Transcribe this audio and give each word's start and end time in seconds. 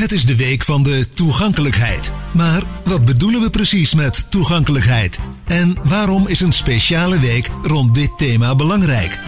Het 0.00 0.12
is 0.12 0.24
de 0.24 0.36
week 0.36 0.64
van 0.64 0.82
de 0.82 1.08
toegankelijkheid. 1.08 2.12
Maar 2.32 2.62
wat 2.84 3.04
bedoelen 3.04 3.40
we 3.40 3.50
precies 3.50 3.94
met 3.94 4.30
toegankelijkheid? 4.30 5.18
En 5.44 5.76
waarom 5.82 6.28
is 6.28 6.40
een 6.40 6.52
speciale 6.52 7.18
week 7.18 7.50
rond 7.62 7.94
dit 7.94 8.18
thema 8.18 8.54
belangrijk? 8.54 9.18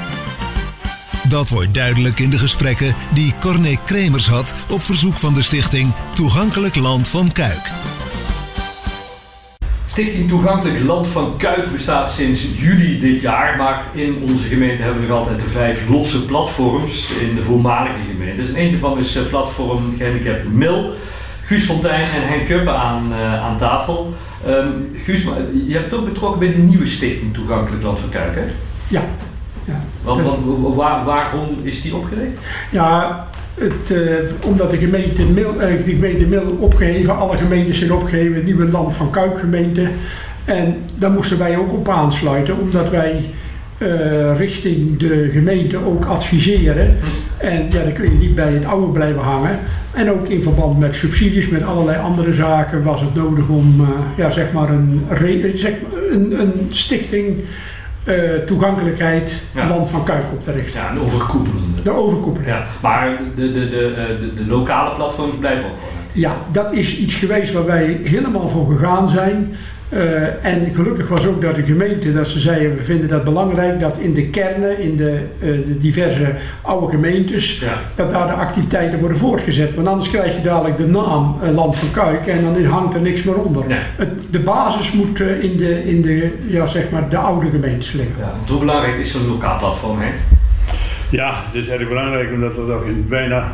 Dat 1.29 1.49
wordt 1.49 1.75
duidelijk 1.75 2.19
in 2.19 2.31
de 2.31 2.39
gesprekken 2.39 2.95
die 3.15 3.35
Corné 3.41 3.77
Kremers 3.85 4.27
had 4.27 4.55
op 4.71 4.83
verzoek 4.83 5.17
van 5.17 5.35
de 5.35 5.43
stichting 5.43 5.93
Toegankelijk 6.15 6.75
Land 6.75 7.09
van 7.09 7.33
Kuik. 7.33 7.71
Stichting 9.93 10.29
Toegankelijk 10.29 10.85
Land 10.85 11.09
van 11.09 11.37
Kuik 11.37 11.73
bestaat 11.73 12.11
sinds 12.11 12.61
juli 12.61 13.01
dit 13.01 13.21
jaar, 13.21 13.57
maar 13.57 13.85
in 13.95 14.23
onze 14.31 14.49
gemeente 14.49 14.83
hebben 14.83 15.03
we 15.03 15.09
nog 15.09 15.19
altijd 15.19 15.41
de 15.41 15.49
vijf 15.49 15.89
losse 15.89 16.25
platforms 16.25 17.19
in 17.21 17.35
de 17.35 17.43
voormalige 17.43 17.99
gemeentes. 18.11 18.49
En 18.49 18.55
eentje 18.55 18.79
van 18.79 18.99
is 18.99 19.17
eh, 19.17 19.23
platform 19.27 19.95
Gehandicapte 19.97 20.49
Mil. 20.49 20.93
Guus 21.45 21.65
Fontijn 21.65 22.01
en 22.01 22.29
Henk 22.29 22.47
Kuppen 22.47 22.77
aan, 22.77 23.07
uh, 23.11 23.45
aan 23.45 23.59
tafel. 23.59 24.15
Um, 24.47 24.97
Guus, 25.05 25.25
je 25.67 25.73
hebt 25.73 25.95
ook 25.95 26.05
betrokken 26.05 26.39
bij 26.39 26.53
de 26.53 26.59
nieuwe 26.59 26.87
stichting 26.87 27.35
Toegankelijk 27.35 27.83
Land 27.83 27.99
van 27.99 28.09
Kuik, 28.09 28.35
hè? 28.35 28.45
Ja. 28.89 29.03
ja. 29.65 29.85
Wat, 30.03 30.21
wat, 30.23 30.75
waar, 30.75 31.05
waarom 31.05 31.49
is 31.63 31.83
die 31.83 31.97
opgericht? 31.97 32.39
Ja, 32.71 33.27
het, 33.63 33.91
uh, 33.91 34.01
omdat 34.45 34.71
de 34.71 34.77
gemeente, 34.77 35.25
Mil, 35.25 35.55
uh, 35.55 36.19
de 36.19 36.27
Mil 36.27 36.71
alle 37.09 37.37
gemeentes 37.37 37.79
zijn 37.79 37.93
opgeheven, 37.93 38.35
het 38.35 38.45
nieuwe 38.45 38.69
land 38.69 38.95
van 38.95 39.11
Kuikgemeente. 39.11 39.89
En 40.45 40.77
daar 40.99 41.11
moesten 41.11 41.39
wij 41.39 41.57
ook 41.57 41.73
op 41.73 41.89
aansluiten, 41.89 42.59
omdat 42.59 42.91
wij 42.91 43.25
uh, 43.79 44.37
richting 44.39 44.99
de 44.99 45.29
gemeente 45.33 45.85
ook 45.85 46.05
adviseren. 46.05 46.97
En 47.37 47.67
ja, 47.71 47.83
dan 47.83 47.93
kun 47.93 48.05
je 48.05 48.19
niet 48.19 48.35
bij 48.35 48.53
het 48.53 48.65
oude 48.65 48.93
blijven 48.93 49.23
hangen. 49.23 49.59
En 49.93 50.11
ook 50.11 50.29
in 50.29 50.43
verband 50.43 50.79
met 50.79 50.97
subsidies, 50.97 51.49
met 51.49 51.63
allerlei 51.63 51.99
andere 51.99 52.33
zaken, 52.33 52.83
was 52.83 53.01
het 53.01 53.15
nodig 53.15 53.49
om 53.49 53.87
ja, 54.17 54.31
zeg 54.31 54.53
maar 54.53 54.71
een, 54.71 55.07
een, 56.11 56.41
een 56.41 56.53
stichting 56.69 57.37
uh, 58.05 58.35
toegankelijkheid 58.47 59.43
ja. 59.55 59.69
land 59.69 59.89
van 59.89 60.05
Kuik 60.05 60.25
op 60.33 60.43
te 60.43 60.53
richten. 60.53 60.81
Ja, 60.81 60.91
een 60.91 61.01
overkoepelende. 61.01 61.83
De 61.83 61.91
overkoepelende. 61.91 62.51
Ja, 62.51 62.67
maar 62.81 63.19
de, 63.37 63.53
de, 63.53 63.69
de, 63.69 63.93
de, 64.21 64.35
de 64.35 64.47
lokale 64.47 64.95
platforms 64.95 65.35
blijven 65.39 65.65
ook. 65.65 65.77
Ja, 66.13 66.37
dat 66.53 66.73
is 66.73 66.99
iets 66.99 67.15
geweest 67.15 67.53
waar 67.53 67.67
wij 67.67 68.01
helemaal 68.03 68.49
voor 68.49 68.67
gegaan 68.67 69.09
zijn. 69.09 69.55
Uh, 69.95 70.45
en 70.45 70.73
gelukkig 70.75 71.09
was 71.09 71.27
ook 71.27 71.43
dat 71.43 71.55
de 71.55 71.63
gemeente, 71.63 72.13
dat 72.13 72.29
ze 72.29 72.41
zeiden, 72.41 72.77
we 72.77 72.83
vinden 72.83 73.09
dat 73.09 73.25
belangrijk 73.25 73.81
dat 73.81 73.99
in 73.99 74.15
de 74.15 74.27
kernen, 74.27 74.79
in 74.79 74.97
de, 74.97 75.21
uh, 75.39 75.49
de 75.67 75.79
diverse 75.79 76.35
oude 76.63 76.91
gemeentes, 76.91 77.61
ja. 77.61 77.73
dat 77.95 78.11
daar 78.11 78.27
de 78.27 78.33
activiteiten 78.33 78.99
worden 78.99 79.19
voortgezet. 79.19 79.75
Want 79.75 79.87
anders 79.87 80.11
krijg 80.11 80.35
je 80.35 80.43
dadelijk 80.43 80.77
de 80.77 80.87
naam 80.87 81.37
uh, 81.43 81.51
Land 81.51 81.77
van 81.77 81.91
Kuik 81.91 82.27
en 82.27 82.43
dan 82.43 82.65
hangt 82.65 82.95
er 82.95 83.01
niks 83.01 83.23
meer 83.23 83.35
onder. 83.35 83.65
Het, 83.69 84.09
de 84.31 84.39
basis 84.39 84.93
moet 84.93 85.21
in, 85.21 85.57
de, 85.57 85.89
in 85.89 86.03
de, 86.03 86.33
ja, 86.47 86.67
zeg 86.67 86.91
maar 86.91 87.09
de 87.09 87.17
oude 87.17 87.51
gemeentes 87.51 87.93
liggen. 87.93 88.15
Ja, 88.19 88.35
hoe 88.49 88.59
belangrijk 88.59 88.99
is 88.99 89.11
zo'n 89.11 89.27
lokaal 89.27 89.59
platform? 89.59 89.99
Hè? 90.01 90.11
Ja, 91.11 91.35
het 91.45 91.55
is 91.55 91.69
erg 91.69 91.89
belangrijk 91.89 92.33
omdat 92.33 92.57
er 92.57 92.67
toch 92.67 92.85
in 92.85 93.07
bijna, 93.09 93.53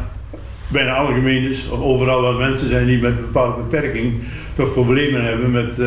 bijna 0.69 0.95
alle 0.95 1.15
gemeentes, 1.15 1.69
of 1.69 1.81
overal 1.81 2.23
waar 2.23 2.35
mensen 2.35 2.69
zijn 2.69 2.87
die 2.87 3.01
met 3.01 3.11
een 3.11 3.17
bepaalde 3.17 3.63
beperking, 3.63 4.13
toch 4.55 4.73
problemen 4.73 5.25
hebben 5.25 5.51
met 5.51 5.79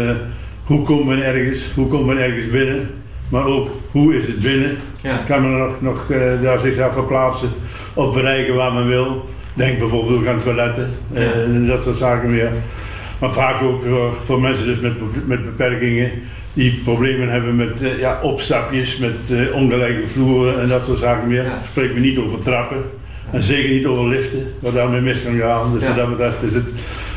hoe 0.72 0.82
komt 0.82 1.06
men 1.06 1.24
ergens, 1.24 1.66
hoe 1.76 1.88
komt 1.88 2.06
men 2.06 2.18
ergens 2.18 2.50
binnen, 2.50 2.90
maar 3.30 3.46
ook 3.46 3.70
hoe 3.92 4.16
is 4.16 4.28
het 4.28 4.40
binnen. 4.40 4.78
Ja. 5.02 5.18
Kan 5.28 5.42
men 5.42 5.58
nog, 5.58 5.82
nog 5.82 6.08
uh, 6.10 6.42
daar 6.42 6.60
zichzelf 6.60 6.94
verplaatsen 6.94 7.50
of 7.94 8.14
bereiken 8.14 8.56
waar 8.56 8.74
men 8.74 8.88
wil. 8.88 9.30
Denk 9.54 9.80
bijvoorbeeld 9.80 10.20
ook 10.20 10.28
aan 10.28 10.42
toiletten 10.44 10.90
uh, 11.14 11.24
Ja. 11.24 11.32
en 11.32 11.68
dat 11.68 11.84
soort 11.84 11.96
zaken 11.98 12.32
meer. 12.32 12.50
Maar 13.20 13.34
vaak 13.34 13.62
ook 13.62 13.84
voor, 13.84 14.14
voor 14.26 14.42
mensen 14.42 14.66
dus 14.66 14.80
met, 14.80 14.94
met 15.26 15.46
beperkingen 15.46 16.12
die 16.54 16.80
problemen 16.84 17.30
hebben 17.30 17.56
met 17.56 17.82
uh, 17.82 18.00
ja, 18.00 18.20
opstapjes, 18.22 18.98
met 18.98 19.16
ongelijke 19.54 20.08
vloeren 20.08 20.62
en 20.62 20.68
dat 20.68 20.86
soort 20.86 21.00
zaken 21.00 21.28
meer. 21.28 21.44
Ja. 21.44 21.60
Spreek 21.70 21.94
me 21.94 22.00
niet 22.00 22.18
over 22.18 22.40
trappen 22.40 22.84
en 23.32 23.44
zeker 23.44 23.70
niet 23.70 23.86
over 23.86 24.08
liften, 24.08 24.54
wat 24.60 24.74
daarmee 24.74 25.02
mis 25.02 25.24
kan 25.24 25.40
gaan. 25.40 25.74
Dus 25.74 25.88
wat 25.88 25.96
dat 25.96 26.10
betreft 26.10 26.44
is 26.44 26.54
het, 26.54 26.68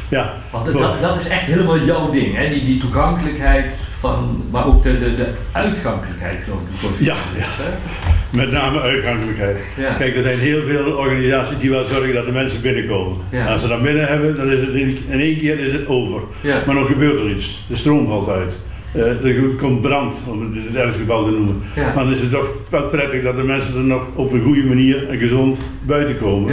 ja, 0.08 0.32
Want 0.50 0.64
dat, 0.64 0.78
dat, 0.78 1.00
dat 1.00 1.16
is 1.16 1.28
echt 1.28 1.46
helemaal 1.46 1.78
jouw 1.78 2.10
ding, 2.10 2.36
hè? 2.36 2.48
Die, 2.48 2.64
die 2.64 2.78
toegankelijkheid 2.78 3.74
van, 4.00 4.44
maar 4.50 4.66
ook 4.66 4.82
de, 4.82 4.98
de, 4.98 5.14
de 5.14 5.26
uitgankelijkheid 5.52 6.38
geloof 6.44 6.60
ik. 6.60 7.06
Ja, 7.06 7.16
hè? 7.16 7.70
Met 8.30 8.50
name 8.50 8.80
uitgankelijkheid. 8.80 9.58
Ja. 9.76 9.92
Kijk, 9.92 10.16
er 10.16 10.22
zijn 10.22 10.38
heel 10.38 10.62
veel 10.62 10.92
organisaties 10.92 11.58
die 11.58 11.70
wel 11.70 11.84
zorgen 11.84 12.14
dat 12.14 12.26
de 12.26 12.32
mensen 12.32 12.60
binnenkomen. 12.60 13.16
Ja. 13.30 13.46
Als 13.46 13.60
ze 13.60 13.68
dan 13.68 13.82
binnen 13.82 14.06
hebben, 14.06 14.36
dan 14.36 14.50
is 14.50 14.60
het 14.60 14.74
in, 14.74 14.98
in 15.08 15.20
één 15.20 15.38
keer 15.38 15.58
is 15.58 15.72
het 15.72 15.86
over. 15.86 16.20
Ja. 16.40 16.62
Maar 16.66 16.74
dan 16.74 16.86
gebeurt 16.86 17.20
er 17.20 17.30
iets. 17.30 17.64
De 17.68 17.76
stroom 17.76 18.06
valt 18.06 18.28
uit. 18.28 18.56
Eh, 18.92 19.24
er 19.24 19.54
komt 19.56 19.80
brand, 19.80 20.24
om 20.28 20.54
het 20.66 20.76
ergens 20.76 20.96
geval 20.96 21.24
te 21.24 21.30
noemen. 21.30 21.62
Ja. 21.74 21.92
Maar 21.94 22.04
dan 22.04 22.12
is 22.12 22.20
het 22.20 22.30
toch 22.30 22.48
wel 22.70 22.82
prettig 22.82 23.22
dat 23.22 23.36
de 23.36 23.42
mensen 23.42 23.74
er 23.74 23.80
nog 23.80 24.02
op 24.14 24.32
een 24.32 24.42
goede 24.42 24.64
manier 24.64 25.08
en 25.08 25.18
gezond 25.18 25.62
buiten 25.82 26.18
komen. 26.18 26.52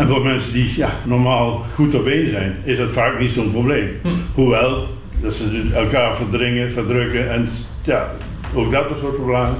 En 0.00 0.08
voor 0.08 0.22
mensen 0.22 0.52
die 0.52 0.72
ja, 0.76 0.90
normaal 1.04 1.64
goed 1.74 1.94
op 1.94 2.06
één 2.06 2.28
zijn, 2.28 2.56
is 2.64 2.78
dat 2.78 2.92
vaak 2.92 3.18
niet 3.18 3.30
zo'n 3.30 3.50
probleem. 3.50 3.88
Hm. 4.02 4.08
Hoewel, 4.34 4.86
dat 5.20 5.34
ze 5.34 5.70
elkaar 5.74 6.16
verdringen, 6.16 6.72
verdrukken 6.72 7.30
en 7.30 7.48
ja, 7.82 8.10
ook 8.54 8.70
dat 8.70 8.90
een 8.90 8.96
soort 8.96 9.14
problemen. 9.14 9.54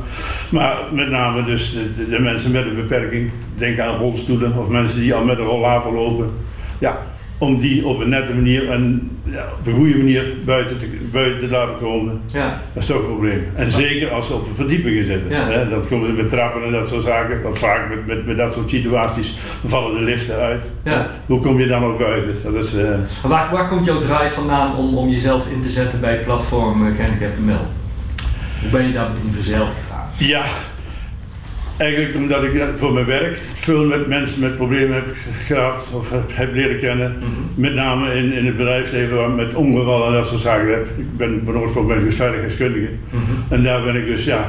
Maar 0.51 0.77
met 0.93 1.11
name 1.11 1.45
dus 1.45 1.77
de 2.11 2.19
mensen 2.21 2.51
met 2.51 2.65
een 2.65 2.75
beperking, 2.75 3.31
denk 3.55 3.79
aan 3.79 3.99
rolstoelen 3.99 4.59
of 4.59 4.69
mensen 4.69 5.01
die 5.01 5.15
al 5.15 5.25
met 5.25 5.39
een 5.39 5.45
rollator 5.45 5.93
lopen. 5.93 6.31
Ja, 6.79 7.07
om 7.41 7.59
die 7.59 7.87
op 7.87 8.01
een 8.01 8.09
nette 8.09 8.33
manier 8.33 8.71
en 8.71 9.11
ja, 9.23 9.45
op 9.59 9.67
een 9.67 9.75
goede 9.75 9.97
manier 9.97 10.25
buiten 10.45 10.79
te, 10.79 10.87
buiten 11.13 11.41
te 11.41 11.55
laten 11.55 11.79
komen. 11.79 12.21
Ja. 12.33 12.61
Dat 12.73 12.83
is 12.83 12.89
toch 12.89 12.99
een 12.99 13.07
probleem. 13.07 13.47
En 13.55 13.71
zeker 13.71 14.11
als 14.11 14.27
ze 14.27 14.35
op 14.35 14.49
de 14.49 14.55
verdiepingen 14.55 15.07
zitten. 15.07 15.31
Ja. 15.31 15.49
Hè, 15.49 15.69
dat 15.69 15.89
komt 15.89 16.17
met 16.17 16.29
trappen 16.29 16.65
en 16.65 16.73
dat 16.73 16.89
soort 16.89 17.05
zaken. 17.05 17.43
Want 17.43 17.59
vaak 17.59 17.89
met, 17.89 18.07
met, 18.07 18.27
met 18.27 18.37
dat 18.37 18.53
soort 18.53 18.71
situaties 18.71 19.35
vallen 19.67 19.99
de 19.99 20.03
liften 20.05 20.37
uit. 20.37 20.69
Ja. 20.85 21.11
Hoe 21.27 21.41
kom 21.41 21.59
je 21.59 21.67
dan 21.67 21.85
ook 21.85 21.99
buiten? 21.99 22.35
Dat 22.53 22.65
is, 22.65 22.75
eh, 22.75 22.85
Maar 22.85 23.31
Waar, 23.31 23.49
waar 23.53 23.69
komt 23.69 23.85
jouw 23.87 24.01
drive 24.01 24.31
vandaan 24.31 24.77
om, 24.77 24.97
om 24.97 25.09
jezelf 25.09 25.49
in 25.49 25.63
te 25.63 25.71
zetten 25.71 26.01
bij 26.01 26.13
het 26.13 26.25
platform 26.25 26.87
uh, 26.87 26.97
Gehandicapte 26.97 27.41
Mail? 27.41 27.67
Hoe 28.61 28.71
ben 28.71 28.87
je 28.87 28.93
daar 28.93 29.09
in 29.25 29.33
verzeild 29.33 29.69
gegaan? 29.69 30.09
ja, 30.17 30.45
eigenlijk 31.81 32.17
omdat 32.17 32.43
ik 32.43 32.63
voor 32.77 32.93
mijn 32.93 33.07
werk 33.07 33.37
veel 33.37 33.85
met 33.85 34.07
mensen 34.07 34.41
met 34.41 34.57
problemen 34.57 34.95
heb 34.95 35.05
gehad 35.47 35.93
of 35.95 36.13
heb, 36.33 36.55
leren 36.55 36.79
kennen. 36.79 37.17
Mhm. 37.19 37.61
Met 37.61 37.75
name 37.75 38.15
in, 38.15 38.33
in 38.33 38.47
het 38.47 38.57
bedrijfsleven 38.57 39.17
waar 39.17 39.31
met 39.31 39.55
ongevallen 39.55 40.07
en 40.07 40.13
dat 40.13 40.27
soort 40.27 40.41
zaken 40.41 40.69
heb. 40.69 40.87
Ik 40.97 41.17
ben 41.17 41.43
van 41.45 41.59
oorsprong 41.59 41.89
ben 41.89 41.99
ik 41.99 42.05
dus 42.05 42.15
veiligheidskundige. 42.15 42.89
Mhm. 43.11 43.53
En 43.55 43.63
daar 43.63 43.83
ben 43.83 43.97
ik 43.97 44.07
dus 44.07 44.25
ja, 44.25 44.49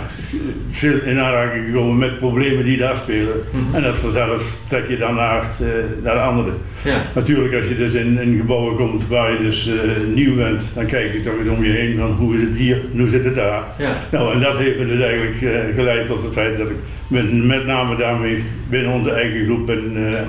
veel 0.70 1.00
in 1.06 1.20
aanraking 1.20 1.66
gekomen 1.66 1.98
met 1.98 2.18
problemen 2.18 2.64
die 2.64 2.78
daar 2.78 2.96
spelen. 2.96 3.44
Mhm. 3.52 3.76
En 3.76 3.82
dat 3.82 3.98
vanzelf 3.98 4.58
trek 4.68 4.88
je 4.88 4.98
dan 4.98 5.16
naar, 5.16 5.42
eh, 5.42 5.68
naar 6.04 6.16
de 6.16 6.22
anderen. 6.22 6.54
Ja. 6.84 7.02
Natuurlijk, 7.16 7.54
als 7.54 7.68
je 7.68 7.78
dus 7.78 7.94
in, 7.94 8.20
in 8.22 8.38
gebouwen 8.38 8.76
komt 8.76 9.08
waar 9.08 9.32
je 9.32 9.40
dus 9.40 9.68
eh, 9.68 9.74
nieuw 10.16 10.36
bent, 10.36 10.62
dan 10.76 10.86
kijk 10.86 11.14
je 11.14 11.24
toch 11.24 11.40
eens 11.40 11.50
om 11.50 11.64
je 11.64 11.72
heen 11.72 11.98
van 11.98 12.12
hoe 12.12 12.36
is 12.36 12.42
het 12.42 12.58
hier, 12.58 12.82
hoe 12.98 13.10
zit 13.10 13.26
het 13.26 13.36
daar. 13.36 13.64
Ja. 13.78 13.92
Nou, 14.12 14.34
en 14.34 14.40
dat 14.40 14.58
heeft 14.58 14.80
me 14.80 14.88
dus 14.88 15.00
eigenlijk 15.00 15.42
eh, 15.42 15.76
geleid 15.76 16.08
tot 16.08 16.24
het 16.24 16.34
feit 16.34 16.58
dat 16.58 16.70
ik 16.70 16.76
met, 17.12 17.46
met 17.46 17.66
name 17.66 17.96
daarmee 17.96 18.44
binnen 18.70 18.92
onze 18.92 19.12
eigen 19.12 19.46
groep 19.46 19.66
ben, 19.66 20.08
eh, 20.12 20.20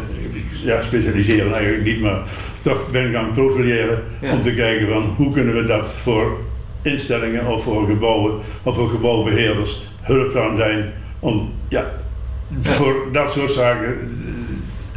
ja, 0.64 0.82
specialiseren 0.82 1.52
eigenlijk 1.54 1.84
niet, 1.84 2.00
maar 2.00 2.18
toch 2.60 2.90
ben 2.90 3.12
gaan 3.12 3.32
profileren 3.32 4.02
Ja. 4.20 4.32
om 4.32 4.42
te 4.42 4.54
kijken 4.54 4.88
van 4.88 5.02
hoe 5.16 5.32
kunnen 5.32 5.54
we 5.54 5.64
dat 5.64 5.88
voor 5.90 6.38
instellingen 6.82 7.46
of 7.46 7.62
voor 7.62 7.86
gebouwen 7.86 8.32
of 8.62 8.74
voor 8.74 8.88
gebouwbeheerders 8.88 9.82
hulpzaam 10.00 10.56
zijn 10.56 10.92
om 11.18 11.50
ja, 11.68 11.84
Ja. 12.62 12.72
voor 12.72 12.94
dat 13.12 13.32
soort 13.32 13.50
zaken 13.52 13.86
eh, 13.88 13.94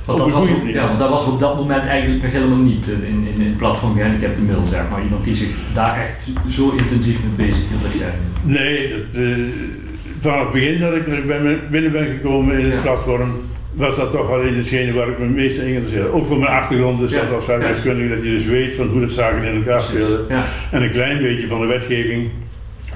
Want 0.05 0.17
dat, 0.19 0.31
was, 0.31 0.47
op- 0.49 0.67
ja, 0.67 0.87
want 0.87 0.99
dat 0.99 1.09
was 1.09 1.25
op 1.27 1.39
dat 1.39 1.55
moment 1.55 1.85
eigenlijk 1.85 2.23
nog 2.23 2.31
helemaal 2.31 2.57
niet 2.57 2.87
in, 2.87 3.03
in, 3.07 3.27
in 3.35 3.45
het 3.45 3.57
platform 3.57 3.95
Gehandicapte 3.95 4.41
Mail, 4.41 4.63
zeg 4.69 4.81
maar. 4.91 5.03
Iemand 5.03 5.23
die 5.23 5.35
zich 5.35 5.49
daar 5.73 6.03
echt 6.05 6.27
zo 6.49 6.71
intensief 6.77 7.17
mee 7.23 7.47
bezig 7.47 7.63
hield 7.69 7.83
als 7.85 7.93
jij. 7.99 8.11
Nee, 8.43 8.89
dat, 8.89 9.21
eh, 9.21 9.27
vanaf 10.25 10.39
het 10.43 10.51
begin 10.51 10.79
dat 10.79 10.95
ik 10.95 11.07
er 11.07 11.25
ben- 11.25 11.59
binnen 11.71 11.91
ben 11.91 12.05
gekomen 12.07 12.59
in 12.59 12.71
het 12.71 12.81
platform, 12.81 13.29
was 13.73 13.95
dat 13.95 14.11
toch 14.11 14.31
alleen 14.31 14.55
hetgene 14.55 14.93
waar 14.93 15.07
ik 15.07 15.17
me 15.17 15.25
het 15.25 15.35
meest 15.35 15.57
in 15.57 15.65
interesseerde. 15.67 16.11
Ook 16.13 16.25
voor 16.25 16.37
mijn 16.39 16.51
achtergrond, 16.51 16.99
dus 16.99 17.11
Ja. 17.11 17.21
als 17.35 17.45
veiligheidskundige, 17.45 18.09
dat 18.09 18.23
je 18.23 18.29
dus 18.29 18.45
weet 18.45 18.75
van 18.75 18.87
hoe 18.87 18.99
de 19.01 19.09
zaken 19.09 19.43
in 19.47 19.55
elkaar 19.55 19.81
spelen. 19.81 20.25
En 20.71 20.81
een 20.83 20.89
klein 20.89 21.21
beetje 21.21 21.47
van 21.47 21.59
de 21.59 21.65
wetgeving, 21.67 22.29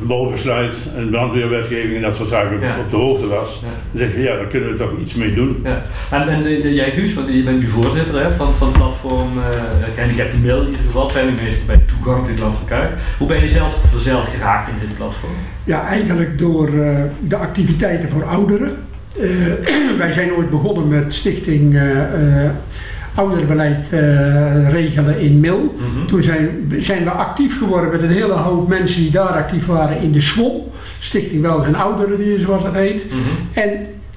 bouwbesluit 0.01 0.73
en 0.95 1.09
brandweerwetgeving 1.09 1.95
en 1.95 2.01
dat 2.01 2.15
soort 2.15 2.29
zaken 2.29 2.59
Ja. 2.59 2.77
op 2.79 2.89
de 2.89 2.95
hoogte 2.95 3.27
was. 3.27 3.59
Ja. 3.61 3.67
Dan 3.91 4.07
zeg 4.07 4.15
je, 4.15 4.21
ja, 4.21 4.35
daar 4.35 4.45
kunnen 4.45 4.71
we 4.71 4.77
toch 4.77 4.91
iets 5.01 5.13
mee 5.13 5.33
doen. 5.33 5.59
Ja. 5.63 5.81
En, 6.11 6.27
en 6.29 6.45
eh, 6.45 6.61
de- 6.61 6.73
jij 6.73 6.91
Guus, 6.91 7.13
want 7.13 7.27
je 7.33 7.43
bent 7.43 7.59
nu 7.59 7.67
voorzitter 7.67 8.23
hè, 8.23 8.31
van, 8.31 8.55
van 8.55 8.67
het 8.67 8.77
platform 8.77 9.37
uh, 9.37 9.43
Gehandicapte 9.95 10.37
Mail, 10.37 10.61
in 10.61 10.65
ieder 10.67 10.81
geval 10.85 11.05
penningmeester 11.05 11.65
bij 11.65 11.79
Toegankelijk 11.87 12.39
Land 12.39 12.55
van 12.57 12.67
Kuik. 12.67 12.89
Hoe 13.17 13.27
ben 13.27 13.41
je 13.41 13.49
zelf 13.49 13.83
verzeild 13.91 14.25
geraakt 14.25 14.69
in 14.69 14.87
dit 14.87 14.97
platform? 14.97 15.31
Ja, 15.63 15.87
eigenlijk 15.87 16.37
door 16.37 16.67
eh, 16.67 17.03
de 17.19 17.35
activiteiten 17.35 18.09
voor 18.09 18.23
ouderen. 18.23 18.77
Eh, 19.21 19.29
wij 19.97 20.11
zijn 20.11 20.33
ooit 20.33 20.49
begonnen 20.49 20.87
met 20.87 21.13
stichting 21.13 21.79
eh, 23.23 23.91
eh, 23.91 24.71
regelen 24.71 25.19
in 25.19 25.39
Mil. 25.39 25.75
Mhm. 25.77 26.05
Toen 26.05 26.23
zijn, 26.23 26.49
zijn 26.79 27.03
we 27.03 27.09
actief 27.09 27.57
geworden 27.57 27.91
met 27.91 28.01
een 28.01 28.09
hele 28.11 28.33
hoop 28.33 28.67
mensen 28.67 29.01
die 29.01 29.11
daar 29.11 29.27
actief 29.27 29.65
waren 29.65 30.01
in 30.01 30.11
de 30.11 30.21
SWOM, 30.21 30.63
Stichting 30.99 31.41
Welzijn 31.41 31.75
Ouderen, 31.75 32.17
die- 32.17 32.39
zoals 32.39 32.63
dat 32.63 32.73
heet. 32.73 33.05
Mhm. 33.05 33.59
En 33.59 33.69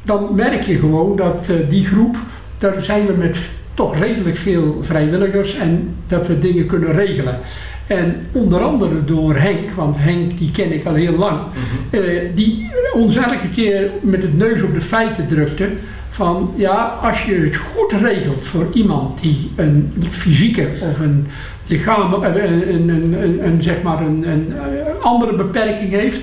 dan 0.03 0.29
merk 0.35 0.63
je 0.63 0.79
gewoon 0.79 1.17
dat 1.17 1.49
eh, 1.51 1.69
die 1.69 1.85
groep, 1.87 2.17
daar 2.59 2.83
zijn 2.83 3.07
we 3.07 3.13
met 3.19 3.39
toch 3.75 3.99
redelijk 3.99 4.37
veel 4.37 4.79
vrijwilligers 4.83 5.57
en 5.59 5.95
dat 6.07 6.27
we 6.27 6.39
dingen 6.39 6.67
kunnen 6.67 6.93
regelen. 6.93 7.39
En 7.87 8.15
onder 8.33 8.61
andere 8.63 9.05
door 9.05 9.35
Henk, 9.37 9.71
want 9.71 9.97
Henk 9.99 10.39
die 10.39 10.51
ken 10.51 10.73
ik 10.73 10.85
al 10.85 10.95
heel 10.95 11.17
lang, 11.19 11.37
Mhm. 11.39 11.97
eh, 12.05 12.21
die 12.35 12.71
ons 12.95 13.17
elke 13.17 13.49
keer 13.55 13.91
met 14.01 14.23
het 14.23 14.37
neus 14.39 14.63
op 14.63 14.75
de 14.75 14.81
feiten 14.81 15.27
drukte. 15.27 15.69
Van 16.13 16.53
ja, 16.57 16.99
als 17.03 17.25
je 17.25 17.35
het 17.35 17.57
goed 17.57 17.93
regelt 17.93 18.43
voor 18.43 18.67
iemand 18.73 19.21
die 19.21 19.51
een 19.57 19.93
fysieke 20.11 20.69
of 20.81 20.99
een 20.99 21.27
lichaam, 21.67 22.25
eh, 22.25 22.35
een, 22.71 22.89
een, 22.89 23.45
een, 23.45 23.63
zeg 23.63 23.83
maar 23.83 24.01
een, 24.01 24.29
een 24.29 24.53
eh, 24.53 25.05
andere 25.05 25.35
beperking 25.35 25.91
heeft, 25.91 26.21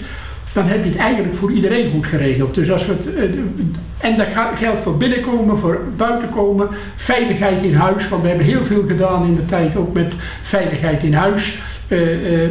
dan 0.53 0.65
heb 0.65 0.83
je 0.83 0.89
het 0.89 0.99
eigenlijk 0.99 1.35
voor 1.35 1.51
iedereen 1.51 1.91
goed 1.91 2.05
geregeld. 2.05 2.55
Dus 2.55 2.71
als 2.71 2.85
we 2.85 2.93
het, 2.93 3.15
eh, 3.15 3.39
en 3.97 4.17
dat 4.17 4.27
geldt 4.55 4.79
voor 4.79 4.97
binnenkomen, 4.97 5.59
voor 5.59 5.81
buitenkomen, 5.97 6.69
veiligheid 6.95 7.63
in 7.63 7.75
huis. 7.75 8.09
Want 8.09 8.21
we 8.21 8.27
hebben 8.27 8.45
heel 8.45 8.65
veel 8.65 8.83
gedaan 8.87 9.25
in 9.25 9.35
de 9.35 9.45
tijd 9.45 9.75
ook 9.75 9.93
met 9.93 10.13
veiligheid 10.41 11.03
in 11.03 11.13
huis. 11.13 11.59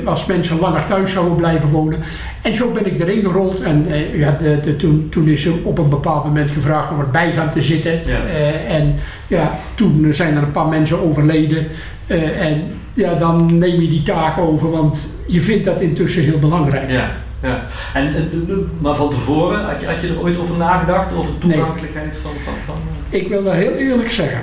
Als 0.05 0.27
mensen 0.27 0.59
langer 0.59 0.85
thuis 0.85 1.13
zouden 1.13 1.37
blijven 1.37 1.69
wonen. 1.69 1.99
En 2.49 2.55
zo 2.55 2.73
ben 2.73 2.87
ik 2.87 3.01
erin 3.01 3.23
gerold. 3.23 3.61
En 3.61 3.87
eh, 3.91 4.19
ja, 4.19 4.37
de, 4.39 4.61
de, 4.61 4.77
toen, 4.77 5.09
toen 5.11 5.29
is 5.29 5.47
op 5.63 5.79
een 5.79 5.89
bepaald 5.89 6.25
moment 6.25 6.51
gevraagd 6.51 6.91
om 6.91 7.01
erbij 7.01 7.33
gaan 7.33 7.51
te 7.51 7.63
zitten. 7.63 7.93
Ja. 8.07 8.19
Eh, 8.25 8.75
en 8.77 8.95
ja, 9.27 9.59
toen 9.75 10.09
zijn 10.11 10.37
er 10.37 10.43
een 10.43 10.51
paar 10.51 10.67
mensen 10.67 11.01
overleden. 11.03 11.67
Eh, 12.07 12.47
en 12.47 12.63
ja, 12.95 13.15
dan 13.15 13.59
neem 13.59 13.81
je 13.81 13.89
die 13.89 14.03
taak 14.03 14.39
over, 14.39 14.71
want 14.71 15.17
je 15.27 15.41
vindt 15.41 15.65
dat 15.65 15.81
intussen 15.81 16.23
heel 16.23 16.39
belangrijk. 16.39 16.91
Ja, 16.91 17.11
ja. 17.43 17.67
En, 17.95 18.31
maar 18.79 18.97
van 18.97 19.11
tevoren, 19.11 19.65
had 19.65 19.81
je, 19.81 19.87
had 19.87 20.01
je 20.01 20.09
er 20.09 20.21
ooit 20.21 20.39
over 20.39 20.57
nagedacht, 20.57 21.15
over 21.17 21.31
de 21.41 21.47
Nee. 21.47 21.57
toegankelijkheid 21.57 22.17
van... 22.23 22.33
van, 22.45 22.55
van 22.67 22.77
Ik 23.09 23.29
wil 23.29 23.43
dat 23.43 23.55
heel 23.55 23.75
eerlijk 23.75 24.11
zeggen. 24.11 24.41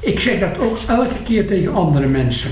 Ik 0.00 0.20
zeg 0.20 0.40
dat 0.40 0.58
ook 0.58 0.76
elke 0.88 1.22
keer 1.24 1.46
tegen 1.46 1.74
andere 1.74 2.06
mensen. 2.06 2.50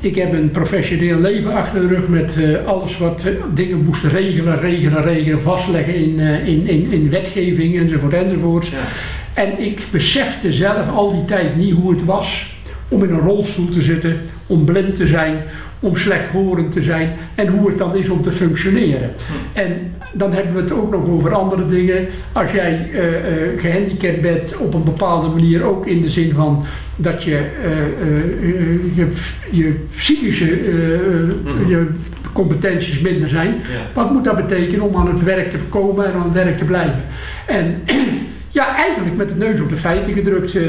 Ik 0.00 0.14
heb 0.14 0.32
een 0.32 0.50
professioneel 0.50 1.20
leven 1.20 1.54
achter 1.54 1.80
de 1.80 1.94
rug 1.94 2.08
met 2.08 2.36
eh, 2.36 2.66
alles 2.66 2.98
wat 2.98 3.24
eh, 3.24 3.32
dingen 3.54 3.84
moest 3.84 4.04
regelen, 4.04 4.60
regelen, 4.60 5.02
regelen, 5.02 5.42
vastleggen 5.42 5.94
in, 5.94 6.20
eh, 6.20 6.48
in, 6.48 6.66
in, 6.66 6.92
in 6.92 7.10
wetgeving 7.10 7.78
enzovoort 7.78 8.14
enzovoort. 8.14 8.66
ja. 8.66 8.78
En 9.34 9.60
ik 9.60 9.82
besefte 9.90 10.52
zelf 10.52 10.88
al 10.88 11.12
die 11.12 11.24
tijd 11.24 11.56
niet 11.56 11.74
hoe 11.74 11.90
het 11.90 12.04
was 12.04 12.56
om 12.88 13.02
in 13.04 13.10
een 13.10 13.20
rolstoel 13.20 13.68
te 13.68 13.82
zitten, 13.82 14.20
om 14.46 14.64
blind 14.64 14.94
te 14.94 15.06
zijn, 15.06 15.36
om 15.80 15.96
slechthorend 15.96 16.72
te 16.72 16.82
zijn 16.82 17.12
en 17.34 17.46
hoe 17.46 17.68
het 17.68 17.78
dan 17.78 17.96
is 17.96 18.08
om 18.08 18.22
te 18.22 18.32
functioneren. 18.32 19.10
En 19.52 19.92
dan 20.12 20.32
hebben 20.32 20.54
we 20.54 20.60
het 20.60 20.72
ook 20.72 20.90
nog 20.90 21.08
over 21.08 21.34
andere 21.34 21.66
dingen. 21.66 22.06
Als 22.32 22.50
jij 22.52 22.90
eh, 22.92 23.00
gehandicapt 23.60 24.20
bent 24.20 24.56
op 24.56 24.74
een 24.74 24.84
bepaalde 24.84 25.28
manier, 25.28 25.62
ook 25.62 25.86
in 25.86 26.00
de 26.00 26.08
zin 26.08 26.32
van 26.34 26.64
dat 26.96 27.24
je 27.24 27.36
eh, 27.36 28.96
je, 28.96 29.06
je 29.50 29.84
psychische 29.96 30.56
Mhm. 31.44 31.68
je 31.68 31.86
competenties 32.32 33.00
minder 33.00 33.28
zijn. 33.28 33.48
Ja. 33.48 33.54
Wat 33.94 34.12
moet 34.12 34.24
dat 34.24 34.36
betekenen 34.36 34.80
om 34.80 34.96
aan 34.96 35.08
het 35.08 35.22
werk 35.22 35.50
te 35.50 35.58
komen 35.68 36.06
en 36.06 36.12
aan 36.12 36.22
het 36.22 36.32
werk 36.32 36.58
te 36.58 36.64
blijven? 36.64 37.02
En 37.46 37.82
ja, 38.50 38.76
eigenlijk 38.76 39.16
met 39.16 39.28
de 39.28 39.34
neus 39.34 39.60
op 39.60 39.68
de 39.68 39.76
feiten 39.76 40.12
gedrukt. 40.12 40.54
eh, 40.56 40.64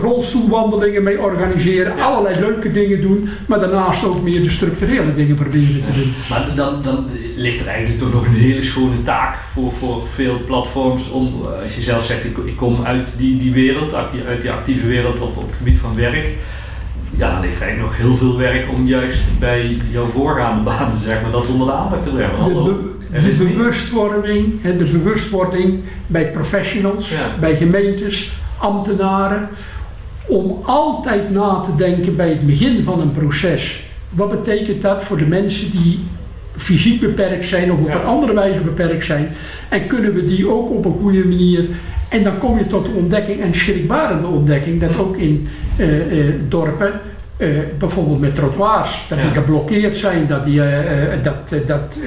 rolstoelwandelingen 0.00 1.02
mee 1.02 1.20
organiseren, 1.20 1.96
Ja. 1.96 2.04
allerlei 2.04 2.40
leuke 2.40 2.72
dingen 2.72 3.00
doen, 3.00 3.28
maar 3.46 3.58
daarnaast 3.60 4.04
ook 4.06 4.22
meer 4.22 4.42
de 4.42 4.50
structurele 4.50 5.14
dingen 5.14 5.34
proberen 5.34 5.80
te 5.80 5.92
doen. 5.92 6.14
Maar 6.30 6.46
dan, 6.54 6.82
dan 6.82 7.06
ligt 7.36 7.60
er 7.60 7.66
eigenlijk 7.66 8.00
toch 8.00 8.12
nog 8.12 8.26
een 8.26 8.32
hele 8.34 8.62
schone 8.62 9.02
taak 9.02 9.36
voor, 9.52 9.72
voor 9.72 10.02
veel 10.14 10.40
platforms 10.46 11.10
om, 11.10 11.26
eh, 11.42 11.62
als 11.62 11.74
je 11.74 11.82
zelf 11.82 12.04
zegt, 12.04 12.24
ik, 12.24 12.36
ik 12.44 12.56
kom 12.56 12.84
uit 12.84 13.14
die, 13.18 13.38
die 13.38 13.52
wereld, 13.52 13.94
uit 13.94 14.12
die, 14.12 14.22
uit 14.28 14.40
die 14.40 14.50
actieve 14.50 14.86
wereld 14.86 15.20
op, 15.20 15.36
op 15.36 15.46
het 15.46 15.56
gebied 15.56 15.78
van 15.78 15.94
werk. 15.94 16.28
Ja, 17.16 17.32
dan 17.32 17.40
ligt 17.40 17.56
er 17.56 17.62
eigenlijk 17.62 17.98
nog 17.98 18.06
heel 18.06 18.16
veel 18.16 18.36
werk 18.38 18.68
om 18.72 18.86
juist 18.86 19.22
bij 19.38 19.76
jouw 19.90 20.06
voorgaande 20.06 20.62
banen, 20.62 20.98
zeg 20.98 21.22
maar, 21.22 21.30
dat 21.30 21.46
onder 21.46 21.66
de 21.66 21.72
aandacht 21.72 22.04
te 22.04 22.10
brengen. 22.10 22.64
De, 22.64 22.92
de 23.20 23.34
bewustwording, 23.38 24.62
de 24.62 24.84
bewustwording 24.92 25.80
bij 26.06 26.30
professionals, 26.30 27.10
Ja. 27.10 27.30
bij 27.40 27.56
gemeentes, 27.56 28.32
ambtenaren, 28.58 29.48
om 30.26 30.58
altijd 30.64 31.30
na 31.30 31.60
te 31.60 31.74
denken 31.76 32.16
bij 32.16 32.28
het 32.28 32.46
begin 32.46 32.84
van 32.84 33.00
een 33.00 33.12
proces. 33.12 33.84
Wat 34.08 34.28
betekent 34.30 34.82
dat 34.82 35.02
voor 35.04 35.16
de 35.16 35.26
mensen 35.26 35.70
die 35.70 35.98
fysiek 36.56 37.00
beperkt 37.00 37.46
zijn 37.46 37.72
of 37.72 37.78
op 37.80 37.88
Ja. 37.88 37.94
een 38.00 38.06
andere 38.06 38.34
wijze 38.34 38.58
beperkt 38.58 39.04
zijn? 39.04 39.28
En 39.68 39.86
kunnen 39.86 40.14
we 40.14 40.24
die 40.24 40.48
ook 40.48 40.70
op 40.70 40.84
een 40.84 40.96
goede 41.02 41.24
manier. 41.24 41.64
En 42.08 42.22
dan 42.22 42.38
kom 42.38 42.58
je 42.58 42.66
tot 42.66 42.84
de 42.84 42.90
ontdekking, 42.90 43.40
en 43.40 43.54
schrikbarende 43.54 44.26
ontdekking, 44.26 44.80
dat 44.80 44.92
Ja. 44.92 44.98
ook 44.98 45.16
in 45.16 45.46
eh, 45.76 46.18
eh, 46.18 46.34
dorpen, 46.48 47.00
eh, 47.44 47.78
bijvoorbeeld 47.78 48.20
met 48.20 48.34
trottoirs, 48.34 49.06
dat 49.08 49.20
die 49.20 49.30
geblokkeerd 49.30 49.96
zijn, 49.96 50.26
dat, 50.26 50.44
die, 50.44 50.60
eh, 50.62 51.12
eh, 51.12 51.22
dat, 51.22 51.54
dat 51.66 51.98